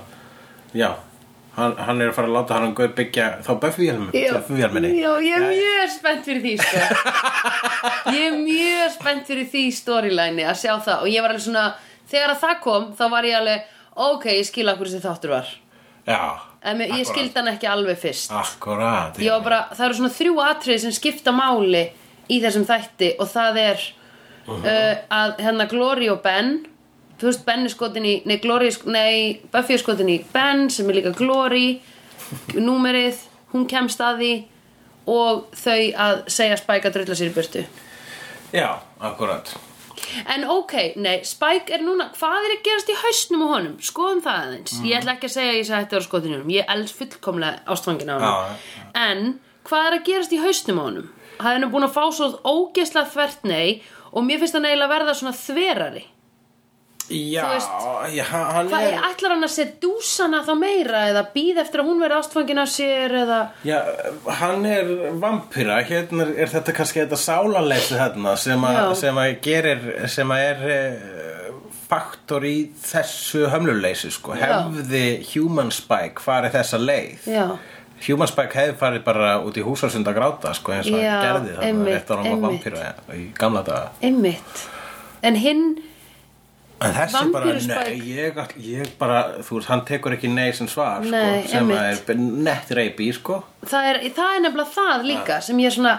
já, 0.77 0.89
hann, 1.57 1.75
hann 1.87 2.01
er 2.01 2.11
að 2.11 2.17
fara 2.17 2.31
að 2.31 2.37
láta 2.37 2.57
hann 2.57 2.69
að 2.71 2.95
byggja 2.97 3.27
þá 3.45 3.51
Buffy-vélminni 3.63 4.93
Já, 4.97 5.11
ég 5.29 5.37
er 5.37 5.45
mjög 5.51 5.93
spennt 5.93 6.25
fyrir 6.27 6.43
því 6.45 6.55
sko. 6.61 6.81
Ég 8.13 8.23
er 8.23 8.39
mjög 8.41 8.95
spennt 8.97 9.29
fyrir 9.29 9.49
því 9.53 9.63
storyline 9.77 10.49
að 10.49 10.59
sjá 10.63 10.73
það. 10.75 11.05
Og 11.05 11.11
ég 11.11 11.25
var 11.25 11.33
alveg 11.33 11.45
svona 11.47 11.67
þegar 12.09 12.33
að 12.33 12.43
það 12.43 12.59
kom 12.65 12.91
þá 12.97 13.05
var 13.13 13.29
ég 13.29 13.39
alveg 13.39 13.73
ok, 14.07 14.27
ég 14.37 14.47
skil 14.47 14.67
akkur 14.71 14.91
þessi 14.91 15.05
þáttur 15.05 15.33
var 15.37 15.55
en 16.07 16.81
ég 16.81 16.89
Akkúrat. 16.91 17.11
skildi 17.11 17.39
hann 17.39 17.51
ekki 17.51 17.69
alveg 17.69 17.99
fyrst. 17.99 18.31
Akkurat 18.31 19.19
var 19.35 19.43
bara, 19.45 19.59
það 19.75 19.85
eru 19.85 19.99
svona 19.99 20.15
þrjú 20.15 20.39
atrið 20.43 20.81
sem 20.83 20.95
skipta 20.95 21.33
máli 21.35 21.83
í 22.27 22.39
þessum 22.43 22.65
þætti 22.67 23.13
og 23.19 23.29
það 23.31 23.61
er 23.63 23.85
uh, 24.47 24.95
að 25.19 25.37
hérna 25.43 25.69
Glory 25.71 26.09
og 26.11 26.21
Ben 26.25 26.57
þú 27.19 27.29
veist 27.29 27.45
Ben 27.47 27.65
er 27.65 27.73
skotin 27.73 28.07
í 28.07 28.17
nei, 28.29 28.37
Glory, 28.43 28.71
nei 28.85 29.39
Buffy 29.51 29.77
er 29.77 29.83
skotin 29.83 30.11
í 30.11 30.19
Ben 30.33 30.67
sem 30.73 30.89
er 30.89 30.99
líka 30.99 31.15
Glory 31.17 31.79
númerið, 32.55 33.21
hún 33.53 33.67
kemst 33.69 34.01
að 34.03 34.21
því 34.23 34.33
og 35.07 35.45
þau 35.55 35.79
að 36.03 36.17
segja 36.35 36.59
Spike 36.59 36.89
að 36.89 36.97
drulla 36.97 37.15
sér 37.15 37.29
í 37.31 37.35
burtu. 37.35 37.63
Já, 38.51 38.79
akkurat 38.99 39.53
En 40.33 40.45
ok, 40.53 40.73
nei, 40.95 41.19
Spike 41.27 41.73
er 41.73 41.83
núna 41.85 42.09
Hvað 42.17 42.47
er 42.47 42.55
að 42.55 42.63
gerast 42.67 42.91
í 42.93 42.97
hausnum 43.01 43.45
á 43.45 43.47
honum? 43.53 43.75
Skoðum 43.83 44.21
það 44.25 44.41
aðeins. 44.45 44.75
Ég 44.85 44.99
ætla 44.99 45.15
ekki 45.17 45.29
að 45.29 45.35
segja 45.35 45.51
að 45.53 45.59
ég 45.59 45.67
sagði 45.69 45.85
þetta 45.87 46.01
á 46.01 46.07
skotinum 46.07 46.51
Ég 46.53 46.73
els 46.75 46.95
fullkomlega 46.97 47.63
ástfangin 47.75 48.11
á 48.11 48.15
honum. 48.17 48.35
Já, 48.35 48.83
En 49.07 49.23
hvað 49.67 49.87
er 49.89 49.97
að 49.97 50.05
gerast 50.11 50.35
í 50.35 50.41
hausnum 50.43 50.81
á 50.81 50.83
honum? 50.87 51.07
Hann 51.37 51.55
er 51.55 51.63
nú 51.63 51.71
búin 51.73 51.87
að 51.87 51.95
fá 51.97 52.03
svo 52.13 52.29
ógesla 52.45 53.05
þvert 53.09 53.47
nei 53.49 53.81
Og 54.13 54.23
mér 54.25 54.41
finnst 54.41 54.55
hann 54.57 54.65
eiginlega 54.69 54.93
verða 54.95 55.17
svona 55.17 55.35
þverari 55.37 56.05
já, 57.09 57.43
veist, 57.47 57.69
já 58.15 58.23
hann 58.27 58.67
er 58.73 58.87
er, 58.93 58.97
ætlar 59.11 59.31
hann 59.35 59.45
að 59.47 59.51
setja 59.53 59.77
dúsana 59.83 60.41
þá 60.47 60.51
meira 60.59 61.05
Eða 61.11 61.23
býð 61.33 61.61
eftir 61.63 61.83
að 61.83 61.87
hún 61.91 62.01
verði 62.03 62.17
ástfangin 62.19 62.59
af 62.63 62.71
sér 62.73 63.15
Eða 63.23 63.37
Já, 63.67 63.77
hann 64.41 64.65
er 64.67 64.91
vampíra, 65.21 65.77
hérna 65.87 66.25
er- 66.27 66.35
er 66.45 66.51
þetta 66.51 66.75
kannski 66.75 67.03
þetta 67.05 67.19
sálarleysi 67.21 67.95
þarna 67.99 68.35
sem, 68.37 68.67
a, 68.67 68.75
sem 68.99 69.21
að 69.23 69.33
gerir, 69.47 69.87
sem 70.11 70.35
að 70.35 70.43
er 70.49 70.67
uh, 70.67 71.57
faktor 71.87 72.43
í 72.43 72.55
þessu 72.83 73.45
hömluleysi, 73.53 74.11
sko. 74.11 74.35
Já. 74.35 74.49
Hefði 74.67 75.05
Human 75.31 75.71
Spike 75.71 76.19
farið 76.19 76.57
þessa 76.59 76.79
leið? 76.83 77.27
Já. 77.31 77.45
Human 78.09 78.27
Spike 78.29 78.53
hefði 78.59 78.75
farið 78.77 79.05
bara 79.07 79.29
út 79.41 79.55
í 79.57 79.63
húsasund 79.65 80.05
að 80.11 80.17
gráta, 80.19 80.51
sko, 80.53 80.75
eins 80.75 80.89
og 80.91 80.99
Já, 80.99 81.15
gerði 81.23 81.55
einmitt, 81.65 81.93
rétt 81.95 82.11
ára 82.11 82.25
hann 82.27 82.41
var 82.43 82.51
vampíra 82.51 82.89
í 83.15 83.29
gamla 83.39 83.63
daga. 83.65 83.93
einmitt 84.03 84.67
En 85.25 85.33
hinn 85.39 85.63
En 86.77 86.91
þessi 86.93 87.23
bara, 87.33 87.53
nei, 87.57 87.93
ég, 88.05 88.35
ég 88.61 88.89
bara, 88.99 89.21
þú 89.41 89.55
veist, 89.57 89.69
hann 89.71 89.81
tekur 89.87 90.13
ekki 90.13 90.29
nei 90.29 90.51
sem 90.53 90.67
svar, 90.69 91.01
Nei, 91.01 91.39
sko, 91.41 91.49
sem 91.55 91.71
einmitt. 91.73 92.09
er 92.13 92.19
nett 92.45 92.69
reypi, 92.77 93.07
sko. 93.17 93.39
það 93.65 93.87
er, 93.93 93.99
það 94.13 94.35
er 94.35 94.43
nefnilega 94.45 94.75
það 94.75 95.07
líka 95.09 95.39
sem 95.41 95.57
ég 95.63 95.71
er 95.71 95.75
svona 95.77 95.93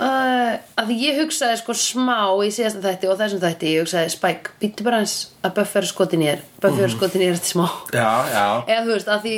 uh, 0.00 0.56
að 0.82 0.90
ég 0.96 1.20
hugsaði 1.22 1.60
sko 1.60 1.76
smá 1.78 2.16
í 2.42 2.50
síðasta 2.56 2.82
þætti 2.88 3.10
og 3.12 3.20
þessum 3.20 3.42
þætti 3.44 3.70
ég 3.76 3.84
hugsaði 3.84 4.12
Spike, 4.16 4.56
býttu 4.62 4.86
bara 4.88 5.00
hans 5.04 5.14
að 5.46 5.54
Buffy 5.60 5.78
er 5.82 5.88
skotin 5.92 6.24
í 6.26 6.30
er 6.32 6.42
Buffy 6.64 6.82
er 6.88 6.94
skotin 6.96 7.22
í 7.24 7.28
er 7.30 7.36
eftir 7.38 7.54
smá 7.54 7.66
Já, 7.94 8.10
já. 8.34 8.46
eða 8.66 8.84
þú 8.88 8.94
veist 8.96 9.12
að 9.14 9.26
því 9.28 9.36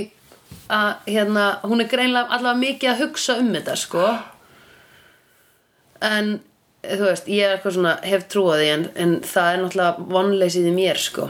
að 0.72 1.10
hérna, 1.12 1.44
hún 1.68 1.84
er 1.84 1.90
greinlega 1.92 2.32
allavega 2.38 2.62
mikið 2.64 2.90
að 2.94 3.04
hugsa 3.04 3.36
um 3.42 3.52
þetta 3.52 3.76
sko 3.84 4.06
en 6.08 6.32
þú 6.82 7.06
veist, 7.06 7.28
ég 7.30 7.46
er 7.46 7.56
eitthvað 7.56 7.76
svona 7.78 7.94
hef 8.06 8.26
trúað 8.32 8.62
því 8.62 8.70
en, 8.72 8.86
en 9.04 9.14
það 9.26 9.50
er 9.50 9.62
náttúrulega 9.62 10.06
vonleysið 10.16 10.68
í 10.70 10.74
mér 10.76 11.02
sko. 11.02 11.28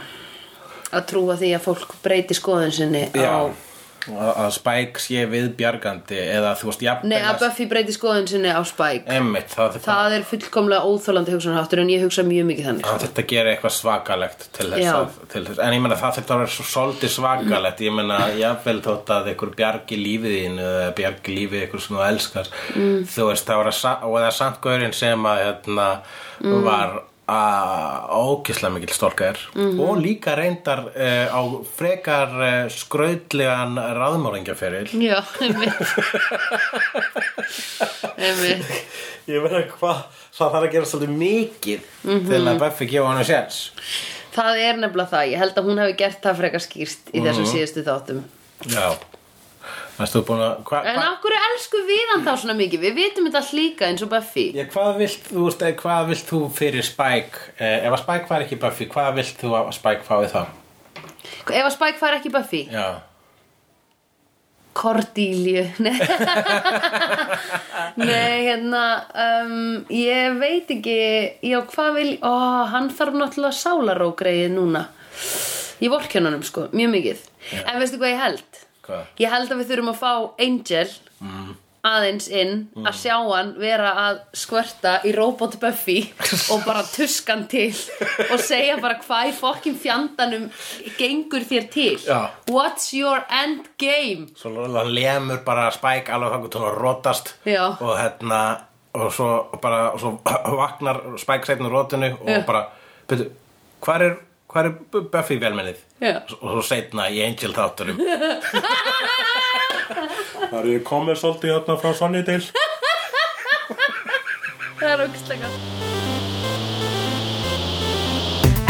Að 0.92 1.06
trúa 1.08 1.36
því 1.40 1.52
að 1.56 1.66
fólk 1.66 1.94
breyti 2.04 2.36
skoðun 2.36 2.74
sinni 2.76 3.06
Já, 3.16 3.30
á 3.32 3.71
að 4.10 4.48
Spike 4.56 5.02
sé 5.02 5.26
viðbjargandi 5.30 6.18
eða 6.18 6.52
þú 6.58 6.68
veist 6.70 6.82
jafnvel 6.82 7.10
Nei, 7.12 7.18
að 7.22 7.42
Buffy 7.44 7.66
breyti 7.70 7.94
skoðun 7.94 8.26
sinni 8.30 8.50
á 8.50 8.58
Spike. 8.66 9.06
Einmitt, 9.12 9.52
það, 9.52 9.76
það, 9.76 9.84
Það 9.86 10.16
er 10.16 10.26
fullkomlega 10.30 10.88
óþólandi 10.90 11.34
hugsunarháttur 11.36 11.82
en 11.84 11.92
ég 11.92 12.02
hugsa 12.06 12.24
mjög 12.26 12.48
mikið 12.50 12.68
þannig 12.70 12.88
að 12.90 13.04
þetta 13.06 13.24
gerir 13.32 13.52
eitthvað 13.52 13.74
svakalegt 13.76 14.48
til 14.58 14.68
þess, 14.72 14.88
að, 14.96 15.20
til 15.34 15.44
þess 15.46 15.62
en 15.62 15.76
ég 15.76 15.84
meina 15.86 16.00
það 16.02 16.18
þetta 16.18 16.40
er 16.46 16.52
svo 16.56 16.66
svolítið 16.72 17.14
svakalegt. 17.16 17.84
Ég 17.86 17.96
meina 18.00 18.18
jafnvel 18.40 18.76
þótt 18.88 19.14
að 19.14 19.30
einhver 19.32 19.54
bjargi 19.62 20.00
lífið 20.00 20.36
þín 20.40 20.60
eða 20.66 20.90
bjargi 20.98 21.38
lífið 21.38 21.64
einhver 21.66 21.86
sem 21.86 21.96
þú 21.96 22.04
elskar 22.08 22.52
mm. 22.74 22.98
þú 23.14 23.30
veist 23.30 23.48
það 23.48 23.62
var 23.62 23.72
að 23.72 24.06
og 24.10 24.18
eða 24.18 24.34
samt 24.34 24.60
gaurinn 24.64 24.96
sem 24.96 25.30
að 25.30 25.42
hérna 25.46 25.88
var 26.42 27.00
ógislega 27.28 28.72
mikill 28.74 28.92
storkar 28.94 29.37
Mhm. 29.54 29.80
og 29.80 29.96
líka 30.02 30.35
reyndar 30.37 30.80
uh, 30.90 31.26
á 31.30 31.40
frekar 31.76 32.28
uh, 32.35 32.68
skrautlegan 32.68 33.76
ráðmóringjaferil 33.78 34.90
Já, 34.98 35.22
einmitt 35.40 35.72
Einmitt 38.18 38.66
Ég 39.30 39.38
meina 39.44 39.61
hvað, 39.70 40.00
það 40.35 40.50
þarf 40.56 40.66
að 40.66 40.72
gera 40.74 40.87
svolítið 40.90 41.14
mikið 41.22 41.80
Mhm. 42.02 42.24
til 42.28 42.42
að 42.50 42.58
Buffy 42.58 42.87
gefa 42.90 43.06
hann 43.06 43.20
að 43.22 43.28
séns. 43.30 43.58
Það 44.35 44.56
er 44.66 44.74
nefnilega 44.82 45.11
það, 45.12 45.28
ég 45.30 45.38
held 45.38 45.54
að 45.61 45.66
hún 45.68 45.78
hefði 45.82 45.94
gert 46.00 46.22
það 46.24 46.38
frekar 46.40 46.62
skýrt 46.64 47.02
í 47.14 47.20
Mhm. 47.20 47.26
þessum 47.28 47.46
síðustu 47.52 47.85
þáttum 47.87 48.22
Já. 48.66 48.87
Hva, 49.98 50.81
En 50.88 50.98
af 50.98 51.20
hverju 51.22 51.40
elsku 51.51 51.83
við 51.87 52.03
hann 52.12 52.25
þá 52.27 52.33
svona 52.40 52.57
mikið? 52.59 52.81
Við 52.88 52.98
vitum 52.98 53.29
þetta 53.29 53.42
líka 53.59 53.87
eins 53.90 54.03
og 54.03 54.11
Buffy 54.12 54.48
já, 54.57 54.64
hvað 54.72 54.98
vilt 55.03 55.29
þú, 55.29 55.46
eh, 55.53 55.77
hvað 55.83 56.11
vilt 56.11 56.27
þú 56.33 56.42
fyrir 56.57 56.87
Spike, 56.87 57.46
eh, 57.59 57.87
ef 57.87 57.92
að 57.92 58.03
Spike 58.03 58.33
var 58.33 58.46
ekki 58.46 58.61
Buffy, 58.64 58.88
hvað 58.90 59.14
vilt 59.20 59.38
þú 59.42 59.55
að 59.61 59.72
Spike 59.79 60.09
fái 60.09 60.27
þá? 60.33 60.42
Ef 61.51 61.64
að 61.64 61.72
Spike 61.77 61.98
fær 62.01 62.18
ekki 62.18 62.33
Buffy 62.35 62.66
Já. 62.72 63.01
Cordelia 64.72 65.66
Nei, 65.85 65.92
Nei 67.96 68.46
hérna 68.46 68.85
um, 69.44 69.85
Ég 69.92 70.38
veit 70.40 70.70
ekki 70.72 70.96
Já, 71.44 71.59
hvað 71.68 71.98
vil 71.98 72.12
Ó, 72.25 72.33
hann 72.72 72.88
þarf 72.94 73.18
náttúrulega 73.20 73.59
sálarógreið 73.59 74.55
núna 74.57 74.87
Ég 75.83 75.92
vorkjörn 75.92 76.31
honum 76.31 76.44
sko, 76.46 76.68
mjög 76.72 76.94
mikið 76.96 77.25
En 77.66 77.81
veistu 77.83 78.01
hvað 78.01 78.14
ég 78.14 78.22
held? 78.22 78.62
Hvað? 78.83 79.03
Ég 79.23 79.31
held 79.31 79.53
að 79.53 79.61
við 79.62 79.73
þurfum 79.73 79.92
að 79.92 80.01
fá 80.03 80.12
Angel 80.47 80.88
aðeins 81.83 82.29
inn 82.31 82.68
að 82.87 82.95
sjá 82.95 83.14
hann 83.18 83.49
vera 83.59 83.90
að 84.05 84.18
skvörta 84.38 84.92
í 85.07 85.12
Robot 85.16 85.57
Buffy 85.62 85.97
og 86.55 86.62
bara 86.62 86.85
tuskan 86.87 87.49
til 87.51 87.73
og 88.29 88.38
segja 88.42 88.77
bara 88.83 89.01
hvað 89.03 89.33
í 89.33 89.35
fokkin 89.35 89.79
fjandanum 89.83 90.45
gengur 90.99 91.42
þér 91.49 91.66
til 91.75 91.97
Já. 92.07 92.31
What's 92.51 92.92
your 92.95 93.25
end 93.27 93.66
game? 93.83 94.29
Svo 94.38 94.68
lemur 94.95 95.42
bara 95.47 95.71
Spike 95.75 96.14
alveg 96.14 96.37
þangur 96.37 96.55
til 96.55 96.62
að 96.68 96.79
rótast 96.79 97.35
og 97.51 97.97
hérna 97.99 98.42
og 98.95 99.09
svo 99.16 99.29
bara 99.62 99.88
og 99.90 100.03
svo 100.03 100.14
vaknar 100.62 101.03
Spike 101.18 101.59
úr 101.59 101.73
rótinu 101.81 102.12
og 102.21 102.31
Já. 102.31 102.45
bara 102.47 102.66
byrju, 103.11 103.27
hvað 103.83 104.07
er, 104.07 104.16
hvað 104.52 104.68
er 104.68 104.72
Buffy 105.12 105.36
velmennið? 105.40 105.78
Já. 106.02 106.16
og 106.40 106.48
svo 106.56 106.62
seinna 106.66 107.08
í 107.10 107.22
Angel 107.24 107.52
þátturum 107.56 107.98
Það 110.52 110.58
er 110.60 110.66
ég 110.74 110.82
komið 110.84 111.16
svolítið 111.22 111.54
hérna 111.54 111.78
frá 111.80 111.90
Sunnydale 111.96 112.48
Það 114.80 114.90
er 114.92 115.04
aukslega 115.06 115.48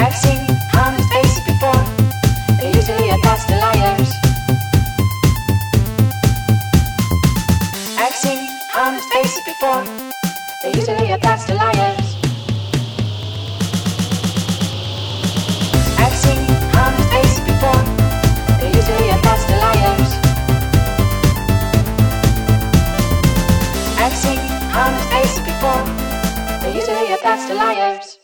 I've 0.02 0.16
seen 0.18 0.40
honest 0.74 1.08
faces 1.12 1.40
before. 1.46 1.82
They're 2.58 2.74
usually 2.76 3.10
a 3.10 3.18
pass 3.18 3.46
to 3.46 3.54
liars. 3.54 4.10
I've 8.02 8.14
seen 8.14 8.40
honest 8.74 9.08
faces 9.12 9.42
before. 9.46 9.84
They're 10.62 10.76
usually 10.76 11.12
a 11.12 11.18
pass 11.18 11.44
to 11.46 11.54
liars. 11.54 12.11
I've 24.12 24.18
seen 24.18 24.36
harmless 24.36 25.08
face 25.08 25.38
before. 25.40 25.84
They 26.60 26.74
used 26.74 26.86
to 26.86 26.94
hear 26.94 27.16
best 27.22 27.48
the 27.48 27.54
liars. 27.54 28.21